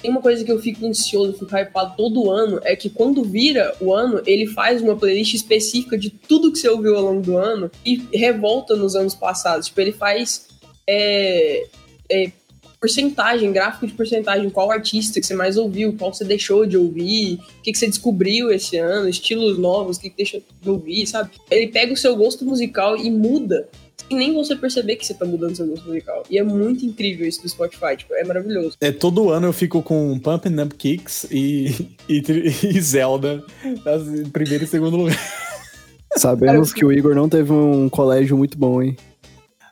[0.06, 3.76] tem uma coisa que eu fico ansioso, fico hypado todo ano, é que quando vira
[3.82, 7.36] o ano, ele faz uma playlist específica de tudo que você ouviu ao longo do
[7.36, 9.66] ano e revolta nos anos passados.
[9.66, 10.48] Tipo, ele faz
[10.86, 11.66] é,
[12.08, 12.32] é,
[12.80, 17.40] porcentagem, gráfico de porcentagem, qual artista que você mais ouviu, qual você deixou de ouvir,
[17.58, 21.08] o que, que você descobriu esse ano, estilos novos, o que, que deixou de ouvir,
[21.08, 21.32] sabe?
[21.50, 23.68] Ele pega o seu gosto musical e muda.
[24.08, 26.24] Sem nem você perceber que você tá mudando seu gosto musical.
[26.30, 28.76] E é muito incrível isso do Spotify, tipo, é maravilhoso.
[28.82, 32.22] É, todo ano eu fico com Pumping Up Kicks e, e,
[32.64, 35.18] e Zelda em primeiro e segundo lugar.
[36.18, 38.96] Sabemos que o Igor não teve um colégio muito bom, hein?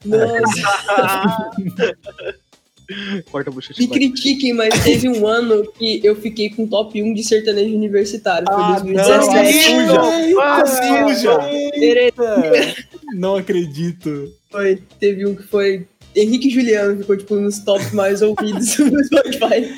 [0.06, 1.52] Nossa,
[3.32, 3.82] Corta a bochecha.
[3.82, 8.46] me critiquem, mas teve um ano que eu fiquei com top 1 de sertanejo universitário.
[8.46, 9.72] Foi Ah, 2017.
[9.88, 11.40] não, Ah, suja!
[13.14, 14.34] Não acredito.
[14.52, 19.04] Foi, teve um que foi Henrique e Juliano, ficou tipo nos tops mais ouvidos do
[19.04, 19.74] Spotify.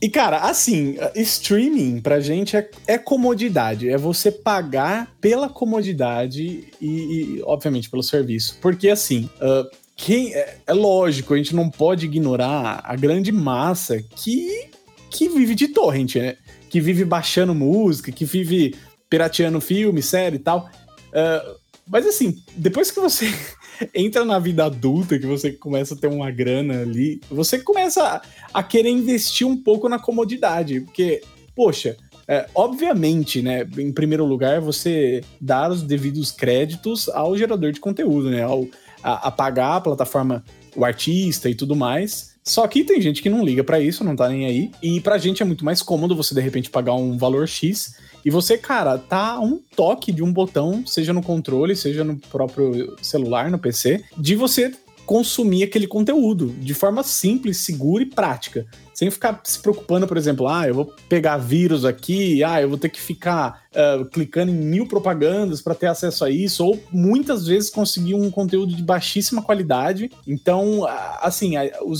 [0.00, 3.88] E, cara, assim, streaming pra gente é, é comodidade.
[3.88, 8.58] É você pagar pela comodidade e, e, obviamente, pelo serviço.
[8.60, 9.64] Porque, assim, ah,
[9.96, 14.68] quem, é, é lógico, a gente não pode ignorar a grande massa que,
[15.10, 16.36] que vive de torrent, né?
[16.68, 18.74] Que vive baixando música, que vive
[19.08, 20.68] pirateando filme, série e tal.
[21.14, 21.54] Ah,
[21.86, 23.26] mas, assim, depois que você
[23.94, 28.62] entra na vida adulta, que você começa a ter uma grana ali, você começa a,
[28.62, 31.20] querer investir um pouco na comodidade, porque,
[31.54, 37.80] poxa, é, obviamente, né, em primeiro lugar, você dar os devidos créditos ao gerador de
[37.80, 38.66] conteúdo, né, ao,
[39.02, 40.42] a, a pagar a plataforma,
[40.74, 44.14] o artista e tudo mais, Só que tem gente que não liga pra isso, não
[44.14, 44.70] tá nem aí.
[44.82, 47.94] E pra gente é muito mais cômodo você de repente pagar um valor X
[48.24, 52.16] e você, cara, tá a um toque de um botão, seja no controle, seja no
[52.16, 54.72] próprio celular, no PC, de você
[55.04, 58.66] consumir aquele conteúdo de forma simples, segura e prática.
[58.92, 62.78] Sem ficar se preocupando, por exemplo, ah, eu vou pegar vírus aqui, ah, eu vou
[62.78, 67.46] ter que ficar uh, clicando em mil propagandas para ter acesso a isso, ou muitas
[67.46, 70.10] vezes conseguir um conteúdo de baixíssima qualidade.
[70.26, 70.86] Então,
[71.20, 71.92] assim, o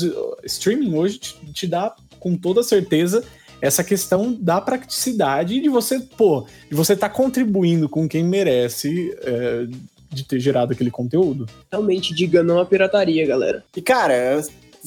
[0.45, 3.25] streaming hoje te, te dá com toda certeza
[3.64, 9.16] essa questão da praticidade de você, pô, de você estar tá contribuindo com quem merece
[9.22, 9.66] é,
[10.11, 11.46] de ter gerado aquele conteúdo.
[11.72, 13.64] Realmente, diga não à pirataria, galera.
[13.74, 14.42] E cara,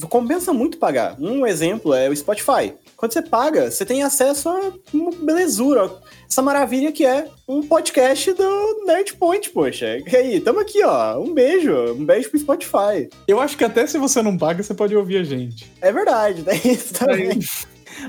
[0.08, 1.16] compensa muito pagar.
[1.18, 2.72] Um exemplo é o Spotify.
[2.96, 5.90] Quando você paga, você tem acesso a uma belezura,
[6.28, 9.98] essa maravilha que é um podcast do Nerdpoint, poxa.
[10.04, 11.18] E aí, tamo aqui, ó.
[11.20, 11.72] Um beijo.
[11.92, 13.08] Um beijo pro Spotify.
[13.26, 15.70] Eu acho que até se você não paga, você pode ouvir a gente.
[15.80, 17.38] É verdade, tem isso também.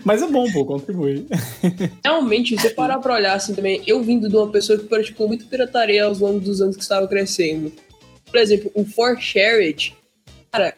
[0.03, 1.25] Mas é bom, pô, contribuir.
[2.03, 5.45] Realmente, você parar pra olhar assim também, eu vindo de uma pessoa que praticou muito
[5.45, 7.71] pirataria aos longos dos anos que estava crescendo.
[8.25, 9.95] Por exemplo, o For Shared,
[10.51, 10.75] cara,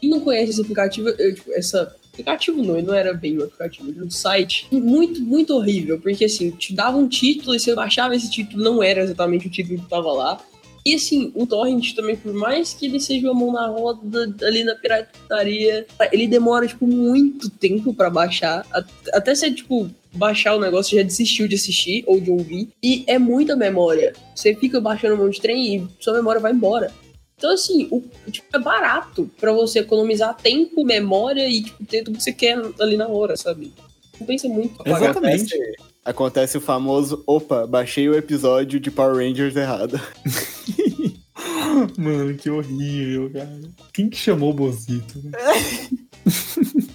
[0.00, 3.44] quem não conhece esse aplicativo, eu, tipo, essa aplicativo não, ele não era bem o
[3.44, 7.74] aplicativo, era um site muito, muito horrível, porque assim, te dava um título e você
[7.74, 10.40] baixava esse título, não era exatamente o título que tava lá.
[10.84, 14.64] E assim, o torrent também, por mais que ele seja uma mão na roda ali
[14.64, 18.66] na pirataria, ele demora, tipo, muito tempo para baixar.
[19.12, 22.68] Até você, tipo, baixar o negócio, já desistiu de assistir ou de ouvir.
[22.82, 24.14] E é muita memória.
[24.34, 26.92] Você fica baixando um monte de trem e sua memória vai embora.
[27.36, 32.18] Então, assim, o, tipo, é barato para você economizar tempo, memória e tipo, ter tudo
[32.18, 33.72] que você quer ali na hora, sabe?
[34.18, 34.74] Não pensa muito.
[34.86, 35.56] Exatamente.
[36.10, 40.00] Acontece o famoso, opa, baixei o episódio de Power Rangers errado.
[41.96, 43.60] Mano, que horrível, cara.
[43.92, 45.22] Quem que chamou o Bozito?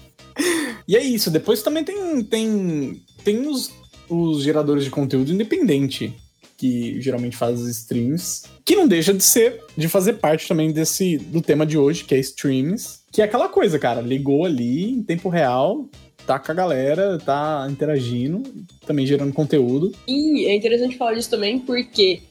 [0.87, 3.71] E é isso, depois também tem, tem, tem os,
[4.07, 6.13] os geradores de conteúdo independente,
[6.57, 11.17] que geralmente faz as streams, que não deixa de ser, de fazer parte também desse,
[11.17, 15.03] do tema de hoje, que é streams, que é aquela coisa, cara, ligou ali em
[15.03, 15.89] tempo real,
[16.25, 18.43] tá com a galera, tá interagindo,
[18.85, 19.91] também gerando conteúdo.
[20.07, 22.21] E é interessante falar disso também porque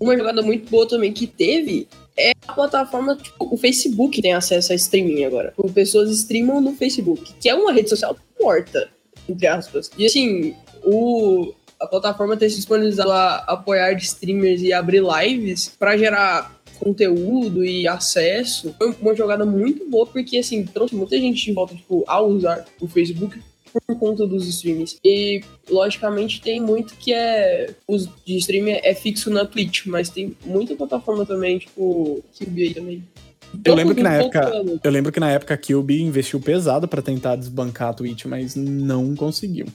[0.00, 4.72] uma jogada muito boa também que teve é a plataforma, tipo, o Facebook tem acesso
[4.72, 5.50] a streaming agora.
[5.50, 8.88] Tipo, pessoas streamam no Facebook, que é uma rede social morta,
[9.28, 9.90] entre aspas.
[9.96, 15.96] E assim, o, a plataforma tem se disponibilizado a apoiar streamers e abrir lives para
[15.96, 18.74] gerar conteúdo e acesso.
[18.78, 22.64] Foi uma jogada muito boa, porque assim, trouxe muita gente de volta, tipo, a usar
[22.80, 23.40] o Facebook
[23.86, 24.98] por conta dos streams.
[25.04, 27.70] E, logicamente, tem muito que é.
[27.86, 33.04] Os de streaming é fixo na Twitch, mas tem muita plataforma também, tipo, QB também.
[33.64, 34.52] Eu lembro, que na época,
[34.84, 38.54] eu lembro que na época a Kilby investiu pesado para tentar desbancar a Twitch, mas
[38.54, 39.66] não conseguiu.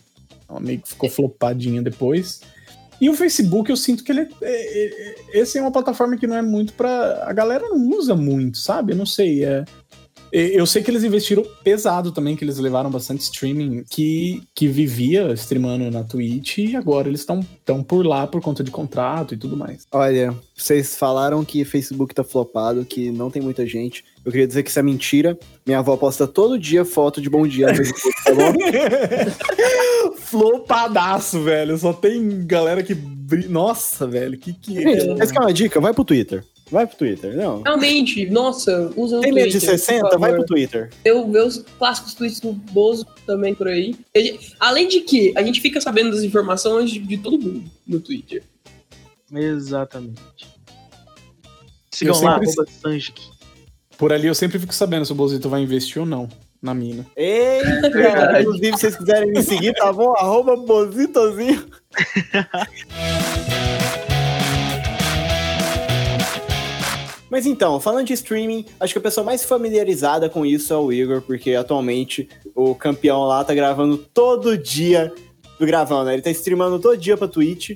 [0.54, 2.42] Ela meio que ficou flopadinha depois.
[3.02, 4.86] E o Facebook, eu sinto que ele é, é,
[5.34, 8.58] é, esse é uma plataforma que não é muito para a galera não usa muito,
[8.58, 8.94] sabe?
[8.94, 9.66] Eu não sei, é
[10.34, 15.32] eu sei que eles investiram pesado também, que eles levaram bastante streaming que, que vivia
[15.34, 19.38] streamando na Twitch e agora eles estão tão por lá por conta de contrato e
[19.38, 19.86] tudo mais.
[19.92, 24.04] Olha, vocês falaram que Facebook tá flopado, que não tem muita gente.
[24.26, 25.38] Eu queria dizer que isso é mentira.
[25.66, 28.54] Minha avó posta todo dia foto de bom dia no Facebook, tá bom?
[30.18, 31.78] Flopadaço, velho.
[31.78, 32.96] Só tem galera que.
[33.50, 34.38] Nossa, velho.
[34.38, 34.74] Que que.
[34.74, 36.44] Gente, essa é uma dica, vai pro Twitter.
[36.74, 37.62] Vai pro Twitter, não.
[37.62, 40.18] Realmente, nossa, usa o Tem medo de 60?
[40.18, 40.90] Vai pro Twitter.
[41.06, 43.96] Eu ver os clássicos tweets do Bozo também por aí.
[44.60, 48.42] Além de que, a gente fica sabendo das informações de, de todo mundo no Twitter.
[49.32, 50.20] Exatamente.
[51.92, 52.42] Sigam lá,
[52.82, 53.22] Sanjik.
[53.96, 56.28] Por ali eu sempre fico sabendo se o Bozito vai investir ou não
[56.60, 57.06] na mina.
[57.16, 60.12] Eita, inclusive, se vocês quiserem me seguir, tá bom?
[60.14, 61.68] Arroba Bozitozinho.
[67.34, 70.94] Mas então, falando de streaming, acho que a pessoa mais familiarizada com isso é o
[70.94, 75.12] Igor, porque atualmente o campeão lá tá gravando todo dia.
[75.60, 76.14] Gravando, né?
[76.14, 77.72] Ele tá streamando todo dia pra Twitch.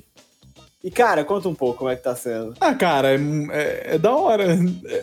[0.84, 2.54] E, cara, conta um pouco como é que tá sendo.
[2.60, 3.18] Ah, cara, é,
[3.50, 4.46] é, é da hora.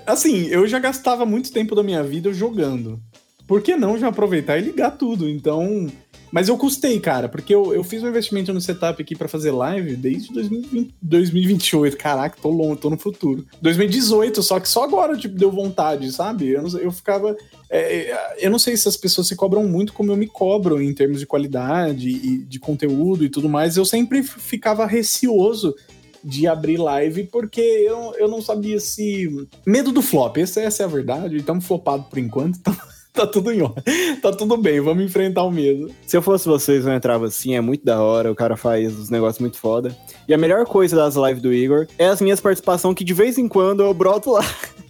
[0.07, 2.97] Assim, eu já gastava muito tempo da minha vida jogando.
[3.45, 5.30] Por que não já aproveitar e ligar tudo?
[5.30, 5.91] Então,
[6.36, 9.51] mas eu custei, cara, porque eu, eu fiz um investimento no setup aqui para fazer
[9.51, 11.95] live desde 2020, 2028.
[11.95, 13.45] Caraca, tô longe, tô no futuro.
[13.61, 16.49] 2018, só que só agora, tipo, deu vontade, sabe?
[16.49, 17.38] Eu, não, eu ficava.
[17.69, 20.81] É, é, eu não sei se as pessoas se cobram muito como eu me cobro
[20.81, 23.77] em termos de qualidade e de conteúdo e tudo mais.
[23.77, 25.73] Eu sempre ficava receoso
[26.21, 29.47] de abrir live porque eu, eu não sabia se.
[29.65, 31.38] Medo do flop, essa, essa é a verdade.
[31.38, 32.75] Estamos flopados por enquanto, então.
[33.16, 33.84] Tá tudo em ordem.
[34.22, 35.93] Tá tudo bem, vamos enfrentar o medo.
[36.07, 39.09] Se eu fosse vocês, eu entrava assim, é muito da hora, o cara faz os
[39.09, 39.95] negócios muito foda.
[40.28, 43.38] E a melhor coisa das lives do Igor é as minhas participações que de vez
[43.38, 44.43] em quando eu broto lá.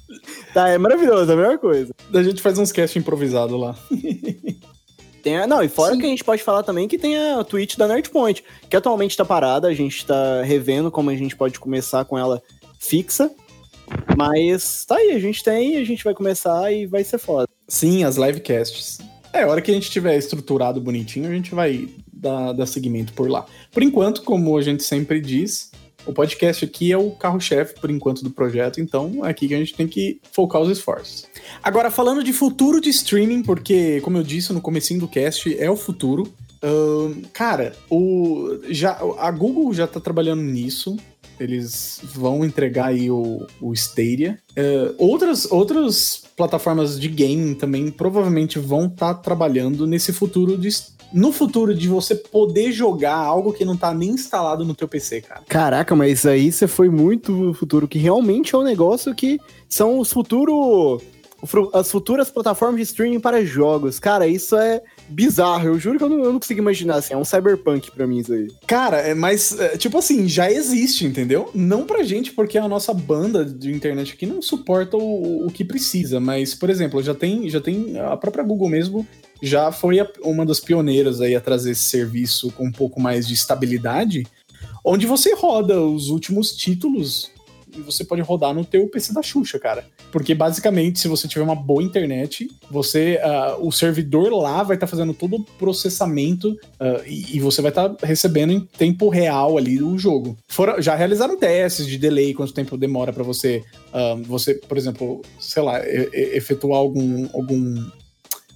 [0.54, 1.94] tá, é maravilhoso, é a melhor coisa.
[2.14, 3.76] A gente faz uns cast improvisado lá.
[5.22, 6.00] Tem a, não, e fora Sim.
[6.00, 9.26] que a gente pode falar também que tem a Twitch da Nerdpoint, que atualmente tá
[9.26, 12.44] parada, a gente tá revendo como a gente pode começar com ela
[12.78, 13.32] fixa.
[14.16, 17.50] Mas tá aí, a gente tem, a gente vai começar e vai ser foda.
[17.68, 19.00] Sim, as livecasts.
[19.34, 23.14] É, a hora que a gente tiver estruturado bonitinho, a gente vai dar, dar seguimento
[23.14, 23.46] por lá.
[23.72, 25.72] Por enquanto, como a gente sempre diz,
[26.06, 29.58] o podcast aqui é o carro-chefe, por enquanto, do projeto, então é aqui que a
[29.58, 31.28] gente tem que focar os esforços.
[31.64, 35.70] Agora, falando de futuro de streaming, porque, como eu disse no comecinho do cast, é
[35.70, 36.32] o futuro.
[36.64, 40.96] Uh, cara, o, já, a Google já tá trabalhando nisso.
[41.40, 44.38] Eles vão entregar aí o, o Stadia.
[44.52, 50.70] Uh, outras, outras plataformas de gaming também provavelmente vão estar tá trabalhando nesse futuro de
[51.14, 55.22] no futuro de você poder jogar algo que não tá nem instalado no teu PC,
[55.22, 55.44] cara.
[55.48, 60.12] Caraca, mas aí você foi muito futuro, que realmente é um negócio que são os
[60.12, 61.02] futuros
[61.74, 64.00] as futuras plataformas de streaming para jogos.
[64.00, 65.68] Cara, isso é bizarro.
[65.68, 67.14] Eu juro que eu não, eu não consigo imaginar assim.
[67.14, 68.48] É um cyberpunk pra mim isso aí.
[68.68, 71.50] Cara, é, mas, é, tipo assim, já existe, entendeu?
[71.54, 75.64] Não pra gente, porque a nossa banda de internet aqui não suporta o, o que
[75.64, 76.20] precisa.
[76.20, 79.06] Mas, por exemplo, já tem, já tem a própria Google mesmo
[79.42, 83.28] já foi a, uma das pioneiras aí a trazer esse serviço com um pouco mais
[83.28, 84.26] de estabilidade,
[84.84, 87.32] onde você roda os últimos títulos
[87.76, 89.86] e você pode rodar no teu PC da Xuxa, cara.
[90.12, 94.88] Porque basicamente, se você tiver uma boa internet, você uh, o servidor lá vai estar
[94.88, 99.10] tá fazendo todo o processamento uh, e, e, você vai estar tá recebendo em tempo
[99.10, 100.38] real ali o jogo.
[100.48, 103.64] Fora, já realizaram testes de delay, quanto tempo demora para você,
[103.94, 107.76] uh, você, por exemplo, sei lá, e, e, efetuar algum, algum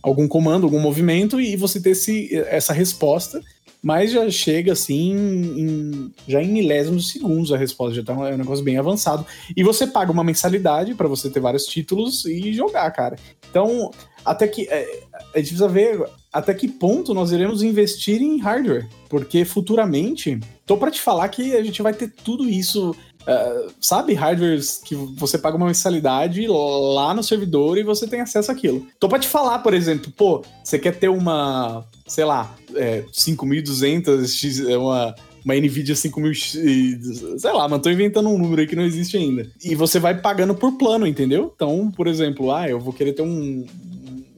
[0.01, 3.41] algum comando, algum movimento e você ter esse, essa resposta,
[3.81, 8.25] mas já chega assim, em, já em milésimos de segundos a resposta, já tá um,
[8.25, 9.25] é um negócio bem avançado.
[9.55, 13.15] E você paga uma mensalidade para você ter vários títulos e jogar, cara.
[13.49, 13.91] Então,
[14.25, 14.67] até que.
[14.69, 20.39] É, a gente precisa ver até que ponto nós iremos investir em hardware, porque futuramente,
[20.65, 24.95] tô para te falar que a gente vai ter tudo isso Uh, sabe, hardwares que
[24.95, 28.87] você paga uma mensalidade lá no servidor e você tem acesso àquilo.
[28.99, 34.67] Tô pra te falar, por exemplo, pô, você quer ter uma, sei lá, é, 5200,
[34.67, 35.13] é uma,
[35.43, 39.49] uma NVIDIA 5000, sei lá, mas tô inventando um número aí que não existe ainda.
[39.63, 41.51] E você vai pagando por plano, entendeu?
[41.53, 43.65] Então, por exemplo, ah, eu vou querer ter um,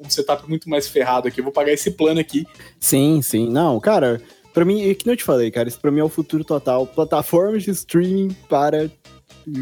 [0.03, 2.45] um setup muito mais ferrado aqui, eu vou pagar esse plano aqui.
[2.79, 3.49] Sim, sim.
[3.49, 4.21] Não, cara,
[4.53, 6.43] Pra mim, é que não eu te falei, cara, isso pra mim é o futuro
[6.43, 6.85] total.
[6.85, 8.89] Plataformas de streaming para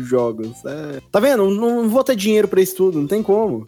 [0.04, 0.64] jogos.
[0.66, 1.02] É...
[1.12, 1.50] Tá vendo?
[1.50, 3.66] Não, não vou ter dinheiro pra isso tudo, não tem como.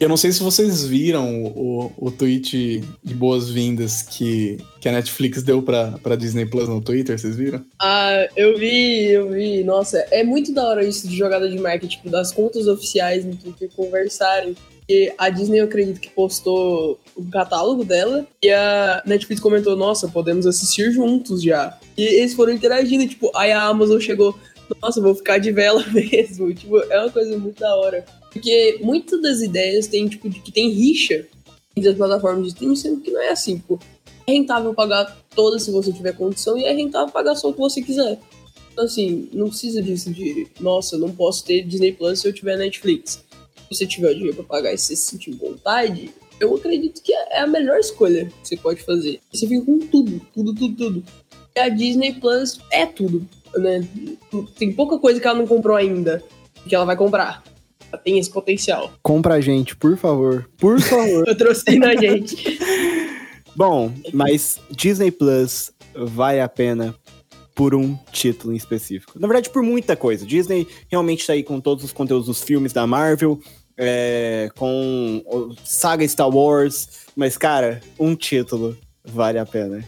[0.00, 5.42] Eu não sei se vocês viram o, o tweet de boas-vindas que, que a Netflix
[5.42, 7.64] deu pra, pra Disney Plus no Twitter, vocês viram?
[7.82, 9.64] Ah, eu vi, eu vi.
[9.64, 13.34] Nossa, é muito da hora isso de jogada de marketing, tipo, das contas oficiais no
[13.34, 14.54] Twitter conversarem
[14.88, 20.08] porque a Disney, eu acredito que postou o catálogo dela e a Netflix comentou: Nossa,
[20.08, 21.78] podemos assistir juntos já.
[21.94, 24.34] E eles foram interagindo, tipo, aí a Amazon chegou:
[24.80, 26.54] Nossa, vou ficar de vela mesmo.
[26.54, 28.02] Tipo, é uma coisa muito da hora.
[28.32, 31.26] Porque muitas das ideias tem, tipo, de que tem rixa
[31.76, 33.78] entre as plataformas de streaming, sendo que não é assim, tipo,
[34.26, 37.60] é rentável pagar todas se você tiver condição e é rentável pagar só o que
[37.60, 38.18] você quiser.
[38.72, 42.56] Então, assim, não precisa disso de, nossa, não posso ter Disney Plus se eu tiver
[42.56, 43.27] Netflix
[43.68, 46.10] você tiver o dinheiro para pagar e você sentir vontade,
[46.40, 49.20] eu acredito que é a melhor escolha que você pode fazer.
[49.32, 51.04] Você fica com tudo, tudo, tudo, tudo.
[51.56, 53.86] E a Disney Plus é tudo, né?
[54.56, 56.22] Tem pouca coisa que ela não comprou ainda,
[56.68, 57.42] que ela vai comprar.
[57.90, 58.92] Ela tem esse potencial.
[59.02, 60.48] Compra a gente, por favor.
[60.58, 61.24] Por favor.
[61.26, 62.58] Patrocina a gente.
[63.56, 66.94] Bom, mas Disney Plus vale a pena
[67.58, 69.18] por um título em específico.
[69.18, 70.24] Na verdade, por muita coisa.
[70.24, 73.40] Disney realmente tá aí com todos os conteúdos dos filmes da Marvel,
[73.78, 75.22] é, com
[75.64, 79.82] saga Star Wars, mas, cara, um título vale a pena.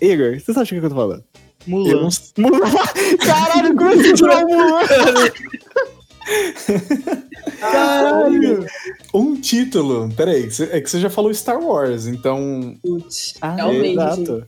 [0.00, 1.24] Igor, você sabe o que eu tô falando?
[1.66, 2.08] Mulan.
[2.36, 2.70] Mulan.
[3.24, 4.82] Caralho, como você tirou Mulan?
[7.58, 8.66] Caralho!
[9.14, 10.08] Um título.
[10.14, 12.76] Peraí, é que você já falou Star Wars, então.
[12.82, 13.92] Putz, ah, realmente.
[13.92, 14.46] Exato.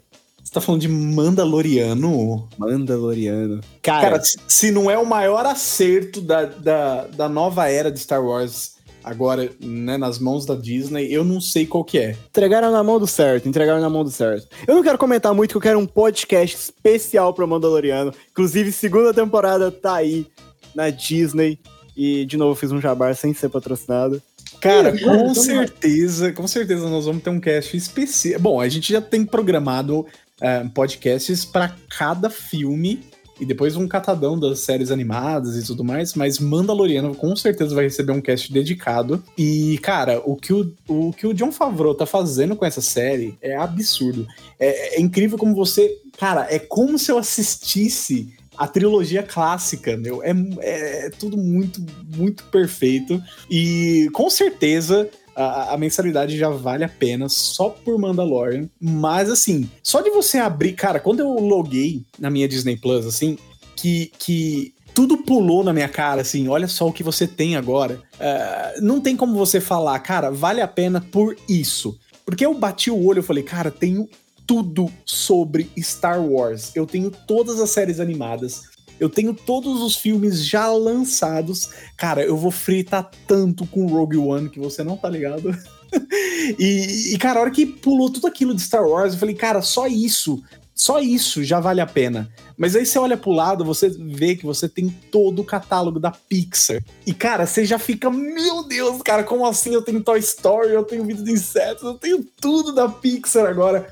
[0.55, 2.49] Tá falando de Mandaloriano?
[2.57, 3.61] Mandaloriano.
[3.83, 8.25] Cara, Cara se não é o maior acerto da, da, da nova era de Star
[8.25, 12.17] Wars agora, né, nas mãos da Disney, eu não sei qual que é.
[12.31, 14.47] Entregaram na mão do certo, entregaram na mão do certo.
[14.65, 18.15] Eu não quero comentar muito, que eu quero um podcast especial pro Mandaloriano.
[18.31, 20.25] Inclusive, segunda temporada tá aí
[20.73, 21.59] na Disney.
[21.97, 24.23] E, de novo, fiz um jabar sem ser patrocinado.
[24.61, 28.41] Cara, com certeza, com certeza nós vamos ter um cast especial.
[28.41, 30.07] Bom, a gente já tem programado
[30.45, 33.03] é, podcasts para cada filme
[33.41, 37.85] e depois um catadão das séries animadas e tudo mais, mas Mandaloriano com certeza vai
[37.85, 39.25] receber um cast dedicado.
[39.39, 43.37] E, cara, o que o, o, que o John Favreau tá fazendo com essa série
[43.41, 44.27] é absurdo.
[44.61, 45.99] É, é incrível como você.
[46.19, 50.23] Cara, é como se eu assistisse a trilogia clássica, meu.
[50.23, 50.31] É,
[50.61, 51.85] é, é tudo muito,
[52.15, 53.21] muito perfeito.
[53.51, 58.69] E com certeza a, a, mensalidade já vale a pena só por Mandalorian.
[58.81, 63.39] Mas assim, só de você abrir, cara, quando eu loguei na minha Disney Plus, assim,
[63.77, 68.01] que, que tudo pulou na minha cara, assim, olha só o que você tem agora.
[68.15, 71.99] Uh, não tem como você falar, cara, vale a pena por isso.
[72.25, 74.09] Porque eu bati o olho e falei, cara, tenho
[74.47, 76.73] tudo sobre Star Wars.
[76.75, 78.74] Eu tenho todas as séries animadas.
[78.99, 81.71] Eu tenho todos os filmes já lançados.
[81.97, 85.57] Cara, eu vou fritar tanto com Rogue One que você não tá ligado.
[86.59, 89.63] e, e, cara, a hora que pulou tudo aquilo de Star Wars, eu falei, cara,
[89.63, 90.43] só isso.
[90.75, 92.29] Só isso já vale a pena.
[92.57, 96.11] Mas aí você olha pro lado, você vê que você tem todo o catálogo da
[96.11, 96.83] Pixar.
[97.07, 100.83] E, cara, você já fica, meu Deus, cara, como assim eu tenho Toy Story, eu
[100.83, 103.87] tenho Vida de Insetos, eu tenho tudo da Pixar agora.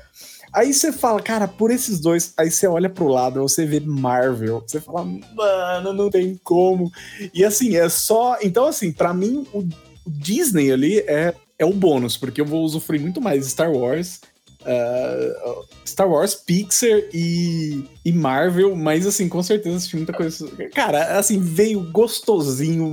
[0.53, 4.63] Aí você fala, cara, por esses dois, aí você olha pro lado, você vê Marvel,
[4.65, 6.91] você fala, mano, não tem como.
[7.33, 8.37] E assim, é só.
[8.41, 9.67] Então, assim, para mim, o,
[10.05, 14.21] Disney ali é, é o bônus, porque eu vou usufruir muito mais Star Wars.
[14.61, 20.47] Uh, Star Wars, Pixar e, e Marvel, mas assim, com certeza assisti muita coisa.
[20.73, 22.87] Cara, assim, veio gostosinho,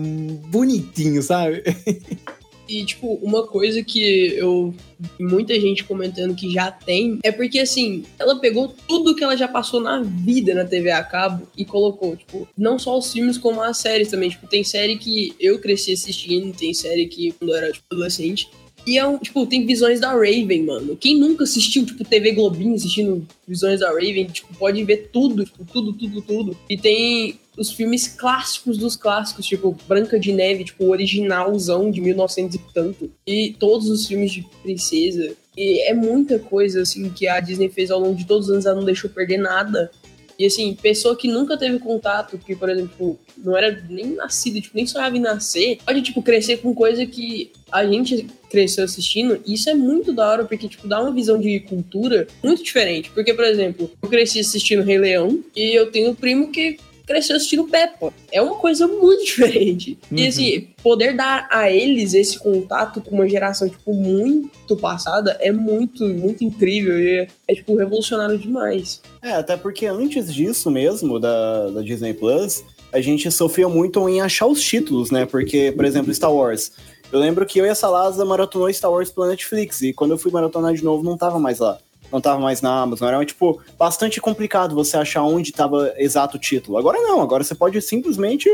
[0.49, 1.63] bonitinho, sabe?
[2.71, 4.01] E, tipo, uma coisa que
[4.37, 4.73] eu.
[5.19, 7.19] Muita gente comentando que já tem.
[7.25, 11.03] É porque, assim, ela pegou tudo que ela já passou na vida na TV a
[11.03, 14.31] cabo e colocou, tipo, não só os filmes, como as séries também.
[14.31, 18.49] Tipo, tem série que eu cresci assistindo, tem série que quando eu era, tipo, adolescente.
[18.87, 20.97] E é um, tipo, tem visões da Raven, mano.
[20.97, 25.65] Quem nunca assistiu, tipo, TV Globinho assistindo visões da Raven, tipo, pode ver tudo, tipo,
[25.65, 26.57] tudo, tudo, tudo.
[26.69, 32.01] E tem os filmes clássicos dos clássicos, tipo Branca de Neve, tipo o originalzão de
[32.01, 35.35] 1900 e tanto, e todos os filmes de princesa.
[35.55, 38.65] E é muita coisa assim que a Disney fez ao longo de todos os anos,
[38.65, 39.91] ela não deixou perder nada.
[40.39, 44.75] E assim, pessoa que nunca teve contato, que, por exemplo, não era nem nascida, tipo,
[44.75, 49.39] nem sonhava em nascer, pode, tipo, crescer com coisa que a gente cresceu assistindo.
[49.45, 53.11] E isso é muito da hora, porque, tipo, dá uma visão de cultura muito diferente.
[53.11, 56.79] Porque, por exemplo, eu cresci assistindo Rei Leão e eu tenho um primo que
[57.11, 58.13] cresceu assistindo Peppa.
[58.31, 59.99] É uma coisa muito diferente.
[60.11, 60.19] Uhum.
[60.19, 65.51] E assim, poder dar a eles esse contato com uma geração, tipo, muito passada é
[65.51, 66.99] muito, muito incrível.
[67.01, 69.03] E é, é tipo, revolucionário demais.
[69.21, 74.21] É, até porque antes disso mesmo, da, da Disney Plus, a gente sofria muito em
[74.21, 75.27] achar os títulos, né?
[75.27, 76.71] Porque, por exemplo, Star Wars.
[77.13, 80.19] Eu lembro que eu e a Salazar maratonou Star Wars pela Netflix, e quando eu
[80.19, 81.77] fui maratonar de novo, não tava mais lá
[82.13, 83.09] não tava mais na Amazon.
[83.09, 86.79] Era, tipo, bastante complicado você achar onde tava exato o título.
[86.79, 88.49] Agora não, agora você pode simplesmente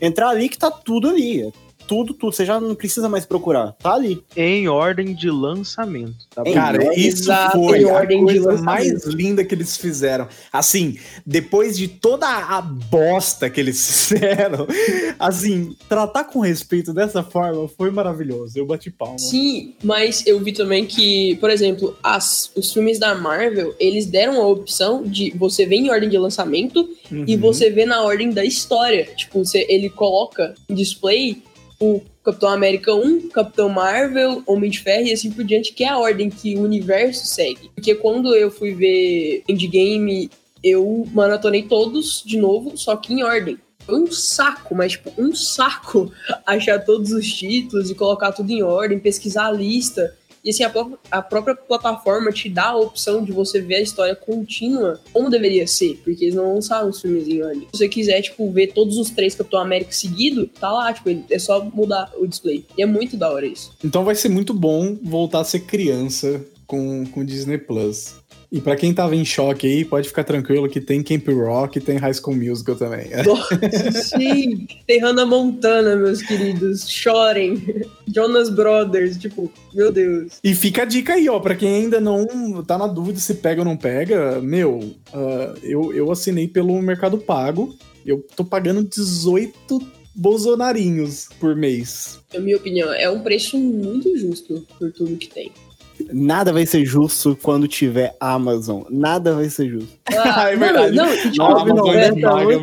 [0.00, 1.52] entrar ali que tá tudo ali
[1.86, 2.34] tudo, tudo.
[2.34, 3.72] Você já não precisa mais procurar.
[3.72, 4.22] Tá ali.
[4.36, 6.26] Em ordem de lançamento.
[6.34, 10.28] Tá Cara, isso foi a coisa mais linda que eles fizeram.
[10.52, 14.66] Assim, depois de toda a bosta que eles fizeram,
[15.18, 18.58] assim, tratar com respeito dessa forma foi maravilhoso.
[18.58, 19.18] Eu bati palma.
[19.18, 24.40] Sim, mas eu vi também que, por exemplo, as, os filmes da Marvel, eles deram
[24.40, 27.24] a opção de você ver em ordem de lançamento uhum.
[27.26, 29.08] e você vê na ordem da história.
[29.16, 31.42] Tipo, você, ele coloca em display
[31.82, 35.88] o Capitão América 1, Capitão Marvel, Homem de Ferro e assim por diante, que é
[35.88, 37.70] a ordem que o universo segue.
[37.74, 40.30] Porque quando eu fui ver Endgame,
[40.62, 43.58] eu maratonei todos de novo, só que em ordem.
[43.80, 46.12] Foi um saco, mas tipo, um saco
[46.46, 50.16] achar todos os títulos e colocar tudo em ordem, pesquisar a lista.
[50.44, 53.80] E assim, a, própria, a própria plataforma te dá a opção de você ver a
[53.80, 57.68] história contínua como deveria ser, porque eles não lançaram os em ordem.
[57.72, 61.38] Se você quiser, tipo, ver todos os três Capitão América seguido, tá lá, tipo, é
[61.38, 62.64] só mudar o display.
[62.76, 63.72] E é muito da hora isso.
[63.84, 68.14] Então vai ser muito bom voltar a ser criança com, com Disney Plus.
[68.52, 71.80] E para quem tava em choque aí, pode ficar tranquilo que tem Camp Rock e
[71.80, 73.08] tem High School Musical também.
[73.24, 73.58] Nossa,
[74.18, 74.66] sim!
[74.86, 76.86] Tem Hannah Montana, meus queridos.
[76.86, 77.62] Chorem.
[78.14, 80.34] Jonas Brothers, tipo, meu Deus.
[80.44, 83.62] E fica a dica aí, ó, pra quem ainda não tá na dúvida se pega
[83.62, 87.74] ou não pega, meu, uh, eu, eu assinei pelo Mercado Pago.
[88.04, 89.80] Eu tô pagando 18
[90.14, 92.20] bolsonarinhos por mês.
[92.34, 95.50] Na minha opinião, é um preço muito justo por tudo que tem.
[96.12, 98.82] Nada vai ser justo quando tiver Amazon.
[98.90, 99.98] Nada vai ser justo.
[100.06, 100.96] Ah, é verdade.
[100.96, 101.36] Não, não, tipo,
[101.74, 102.10] não, é,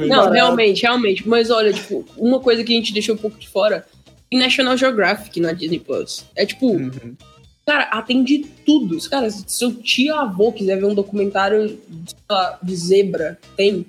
[0.07, 1.27] não realmente, realmente.
[1.27, 3.85] Mas olha, tipo, uma coisa que a gente deixou um pouco de fora
[4.29, 6.25] Tem National Geographic na Disney Plus.
[6.35, 7.15] É tipo, Uhum.
[7.65, 8.97] cara, atende tudo.
[9.09, 11.79] Cara, se seu tio avô quiser ver um documentário
[12.29, 13.85] lá, de zebra, tem.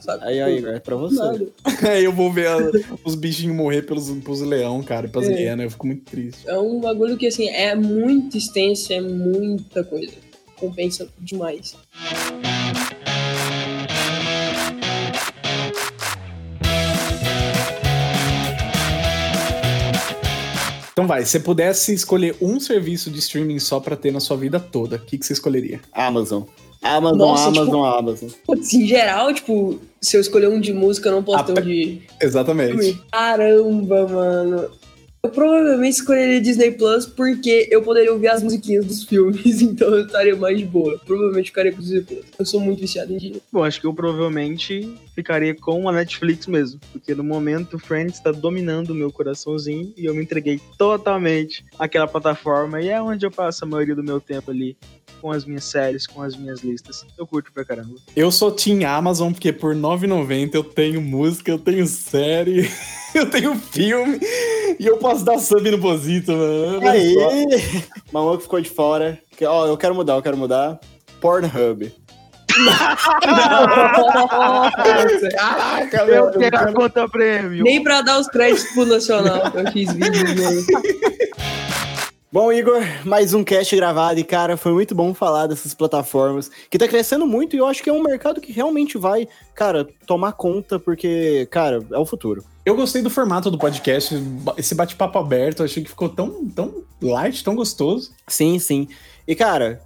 [0.00, 0.24] Sabe?
[0.24, 1.20] Aí, aí, é pra você.
[1.88, 2.58] Aí eu vou ver a-
[3.04, 5.32] os bichinhos morrer pelos, pelos leão, cara, e pras É.
[5.42, 5.64] hienas.
[5.64, 6.48] Eu fico muito triste.
[6.48, 10.12] É um bagulho que, assim, é muito extenso, é muita coisa.
[10.56, 11.74] Compensa demais.
[20.92, 24.36] Então vai, se você pudesse escolher um serviço de streaming só pra ter na sua
[24.36, 25.80] vida toda, o que, que você escolheria?
[25.92, 26.44] Amazon.
[26.84, 28.28] Amazon, Nossa, Amazon, tipo- Amazon.
[28.46, 31.64] Putz, em geral, tipo, se eu escolher um de música, eu não posso ter um
[31.64, 33.00] de Exatamente.
[33.10, 34.70] Caramba, mano.
[35.24, 40.04] Eu provavelmente escolheria Disney Plus porque eu poderia ouvir as musiquinhas dos filmes, então eu
[40.04, 41.00] estaria mais de boa.
[41.06, 42.24] Provavelmente ficaria com Disney Plus.
[42.38, 43.42] Eu sou muito viciado em Disney.
[43.50, 46.78] Bom, acho que eu provavelmente ficaria com a Netflix mesmo.
[46.92, 52.06] Porque no momento Friends está dominando o meu coraçãozinho e eu me entreguei totalmente àquela
[52.06, 54.76] plataforma e é onde eu passo a maioria do meu tempo ali
[55.22, 57.06] com as minhas séries, com as minhas listas.
[57.16, 57.94] Eu curto pra caramba.
[58.14, 62.68] Eu sou Team Amazon porque por R$ 9,90 eu tenho música, eu tenho série,
[63.18, 64.18] eu tenho filme
[64.78, 66.88] e eu posso dar sub no Bozito, mano.
[66.88, 67.14] Aí!
[67.14, 67.30] só.
[68.12, 69.18] Maluco ficou de fora.
[69.36, 70.78] Que, Ó, eu quero mudar, eu quero mudar.
[71.20, 71.92] Pornhub.
[75.34, 76.38] Caraca, Eu meu.
[76.38, 77.64] quero a conta prêmio.
[77.64, 80.64] Nem pra dar os créditos pro Nacional que eu fiz vídeo, mano.
[82.34, 86.76] Bom, Igor, mais um cast gravado e, cara, foi muito bom falar dessas plataformas que
[86.76, 90.32] tá crescendo muito e eu acho que é um mercado que realmente vai, cara, tomar
[90.32, 92.42] conta porque, cara, é o futuro.
[92.66, 94.16] Eu gostei do formato do podcast,
[94.56, 98.10] esse bate-papo aberto, achei que ficou tão, tão light, tão gostoso.
[98.26, 98.88] Sim, sim.
[99.28, 99.80] E, cara,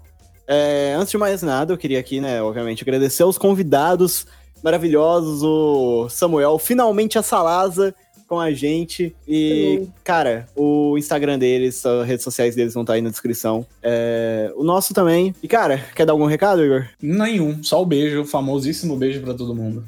[0.47, 4.27] é, antes de mais nada, eu queria aqui, né, obviamente, agradecer aos convidados
[4.63, 7.95] maravilhosos, o Samuel, finalmente a Salaza
[8.29, 9.17] com a gente.
[9.27, 13.67] E, cara, o Instagram deles, as redes sociais deles vão estar aí na descrição.
[13.83, 15.35] É, o nosso também.
[15.43, 16.87] E, cara, quer dar algum recado, Igor?
[17.03, 19.85] Nenhum, só o beijo, o famosíssimo beijo pra todo mundo.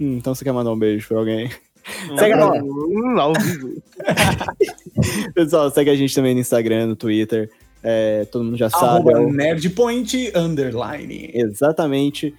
[0.00, 1.48] Hum, então você quer mandar um beijo pra alguém?
[2.18, 3.82] Segue Ao vivo.
[5.34, 7.50] Pessoal, segue a gente também no Instagram, no Twitter.
[7.82, 8.86] É, todo mundo já sabe.
[8.86, 11.30] Arroba é o- nerdpoint underline.
[11.34, 12.34] Exatamente.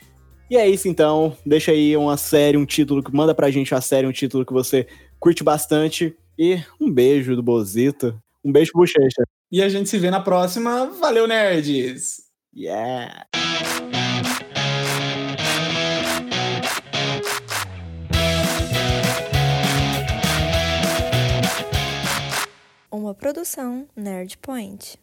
[0.50, 1.36] E é isso então.
[1.46, 4.54] Deixa aí uma série, um título, que manda pra gente uma série, um título que
[4.54, 4.88] você
[5.20, 6.16] curte bastante.
[6.38, 8.22] E um beijo do Bozito.
[8.44, 9.24] Um beijo pro Bochecha.
[9.52, 10.88] E a gente se vê na próxima.
[10.88, 12.26] Valeu, nerds!
[12.54, 13.26] Yeah!
[22.92, 24.98] Uma produção Nerd Point.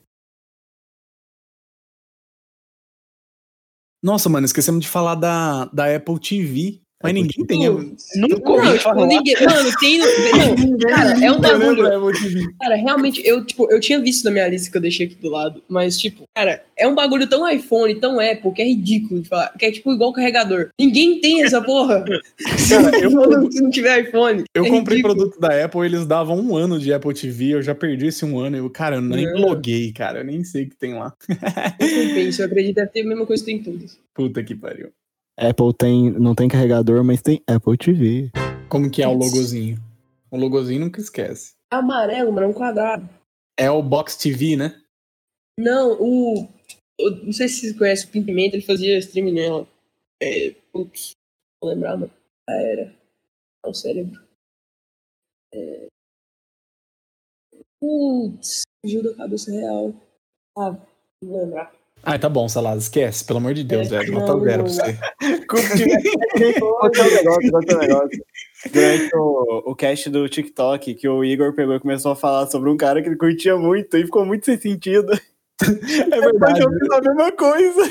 [4.03, 6.82] Nossa, mano, esquecemos de falar da, da Apple TV.
[7.03, 7.59] Mas Apple ninguém tem.
[8.17, 9.07] Nunca Não, ouvi tipo, falar.
[9.07, 9.35] ninguém.
[9.45, 9.99] Mano, tem.
[10.69, 12.13] Não, cara, é um Eu bagulho.
[12.21, 12.47] TV.
[12.61, 15.31] Cara, realmente, eu, tipo, eu tinha visto na minha lista que eu deixei aqui do
[15.31, 19.29] lado, mas, tipo, cara, é um bagulho tão iPhone, tão Apple, que é ridículo de
[19.29, 20.69] falar, que é tipo igual carregador.
[20.79, 22.05] Ninguém tem essa porra.
[22.69, 24.45] Cara, eu- se não tiver iPhone.
[24.55, 25.17] Eu é comprei ridículo.
[25.17, 28.39] produto da Apple, eles davam um ano de Apple TV, eu já perdi esse um
[28.39, 28.57] ano.
[28.57, 29.33] Eu, cara, eu nem É.
[29.33, 31.13] loguei, cara, eu nem sei o que tem lá.
[31.29, 31.37] Não
[31.89, 33.99] compensa, eu acredito deve ter a mesma coisa que tem em todos.
[34.15, 34.89] Puta que pariu.
[35.39, 38.31] Apple tem, não tem carregador, mas tem Apple TV.
[38.69, 39.79] Como que é o logozinho?
[40.31, 41.55] O logozinho nunca esquece.
[41.73, 43.09] É amarelo, mano, é um quadrado.
[43.59, 44.83] É o Box TV, né?
[45.59, 46.45] Não, o.
[46.45, 49.69] o- não sei se vocês conhecem o Pimpimento, ele fazia streaming nela.
[50.23, 50.55] É.
[50.73, 51.13] Putz,
[51.63, 52.13] não lembrar, mano.
[52.49, 52.95] Ah, era.
[53.65, 54.23] É o cérebro.
[55.55, 55.87] É.
[57.81, 59.95] Putz, fugiu da cabeça real.
[60.57, 60.71] Ah,
[61.23, 61.75] não lembrar.
[62.03, 64.13] Ah, tá bom, Salaz, esquece, pelo amor de Deus, É, velho.
[64.15, 64.99] Nota não, zero pra você.
[65.47, 68.25] Conta um negócio, um negócio.
[68.73, 72.71] Durante o, o cast do TikTok, que o Igor pegou e começou a falar sobre
[72.71, 75.13] um cara que ele curtia muito e ficou muito sem sentido.
[75.63, 76.61] É verdade.
[76.61, 77.85] Eu fiz a mesma coisa.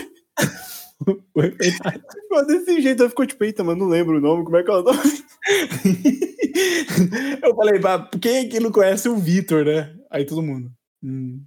[1.38, 2.02] É verdade.
[2.22, 4.70] Ficou desse jeito, eu ficou tipo, eita, mano, não lembro o nome, como é que
[4.70, 5.00] é o nome?
[7.42, 9.90] Eu falei, "Bah, quem que não conhece o Vitor, né?
[10.10, 10.70] Aí todo mundo.
[11.02, 11.42] Hum.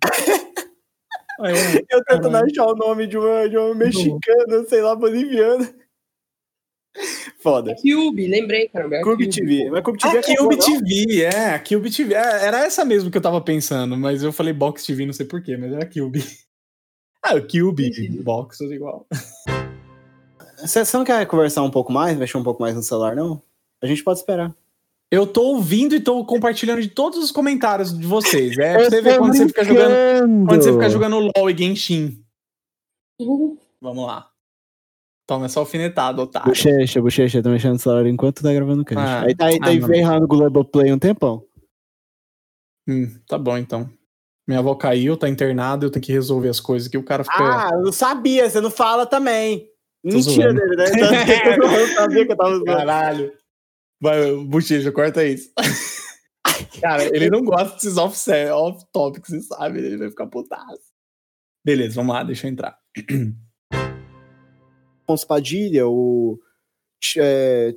[1.39, 5.74] Eu, tentando achar o nome de uma, de uma mexicana, sei lá, boliviana.
[7.39, 7.74] Foda.
[7.74, 9.03] Cube, lembrei, cara.
[9.03, 9.68] Cube TV.
[9.70, 10.64] Mas Cube TV a acabou, Cube?
[10.64, 12.14] TV, é, a Cube TV.
[12.14, 15.26] é, Era essa mesmo que eu tava pensando, mas eu falei Box TV, não sei
[15.26, 16.22] porquê, mas era Cube.
[17.26, 17.91] Ah, o Cube,
[18.22, 19.07] Box, tudo igual.
[20.59, 23.43] Você não quer conversar um pouco mais, mexer um pouco mais no celular, não?
[23.82, 24.55] A gente pode esperar.
[25.14, 28.58] Eu tô ouvindo e tô compartilhando de todos os comentários de vocês.
[28.58, 30.46] É pra você ver quando você fica jogando.
[30.48, 32.20] Quando você fica jogando LOL e Genshin.
[33.80, 34.28] Vamos lá.
[35.24, 36.48] Toma essa alfinetada, otário.
[36.48, 38.98] Bochecha, bochecha, tá mexendo no celular enquanto tá gravando o.
[38.98, 39.94] Ah, aí tá, aí tá ah, aí mano.
[39.94, 41.44] ferrando o Globoplay um tempão.
[42.88, 43.88] Hum, tá bom então.
[44.48, 47.38] Minha avó caiu, tá internada, eu tenho que resolver as coisas que o cara fica.
[47.38, 49.70] Ah, eu não sabia, você não fala também.
[50.04, 50.60] Mentira zoando.
[50.60, 51.54] dele, né?
[51.54, 52.64] Eu não sabia que eu tava zoando.
[52.64, 53.43] Caralho.
[54.01, 55.53] Vai, bochecha, corta isso.
[56.80, 59.78] Cara, ele não gosta desses off, off topics, você sabe?
[59.78, 60.92] Ele vai ficar putaço.
[61.64, 62.78] Beleza, vamos lá, deixa eu entrar.
[65.05, 66.38] Afonso Padilha, o.
[67.18, 67.74] É...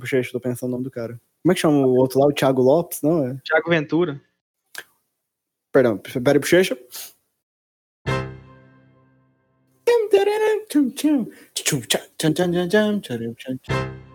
[0.00, 1.20] Puxa, eu tô pensando o nome do cara.
[1.42, 2.26] Como é que chama o outro lá?
[2.26, 3.24] O Thiago Lopes, não?
[3.24, 3.40] É?
[3.44, 4.20] Thiago Ventura.
[5.72, 6.76] Perdão, pera, bochecha.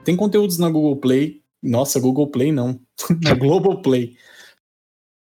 [0.04, 1.42] Tem conteúdos na Google Play.
[1.62, 2.80] Nossa, Google Play não.
[3.22, 4.18] na Global Play.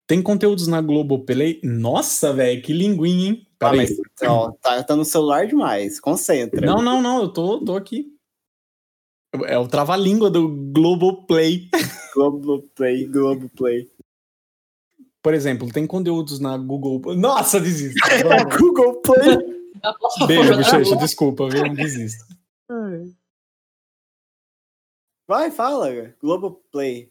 [0.06, 1.60] Tem conteúdos na Global Play.
[1.62, 3.46] Nossa, velho, que linguinha, hein?
[3.60, 3.94] Ah, mas,
[4.24, 6.00] ó, tá, tá no celular demais.
[6.00, 6.66] Concentra.
[6.66, 8.06] Não, não, não, eu tô, tô aqui.
[9.44, 11.68] É o trava-língua do Global Play.
[12.14, 13.88] Globoplay, Globoplay.
[15.22, 17.14] Por exemplo, tem conteúdos na Google.
[17.14, 18.00] Nossa, desisto.
[18.58, 19.38] Google Play.
[20.26, 21.72] Beijo, bochecha, desculpa, viu?
[21.74, 22.24] Desisto.
[25.30, 26.12] Vai, fala.
[26.20, 27.08] Globoplay.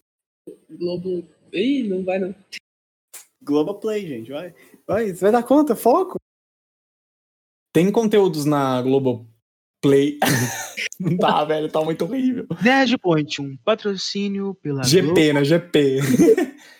[0.69, 1.25] Globo.
[1.53, 2.35] Ih, não vai não.
[3.41, 4.53] Globoplay, gente, vai.
[4.85, 6.19] Vai, você vai dar conta, foco.
[7.73, 9.25] Tem conteúdos na Global
[9.81, 10.19] Play.
[10.99, 12.45] Não tá, velho, tá muito horrível.
[12.61, 15.45] Nerdpoint, um patrocínio pela GP, né?
[15.45, 15.99] GP.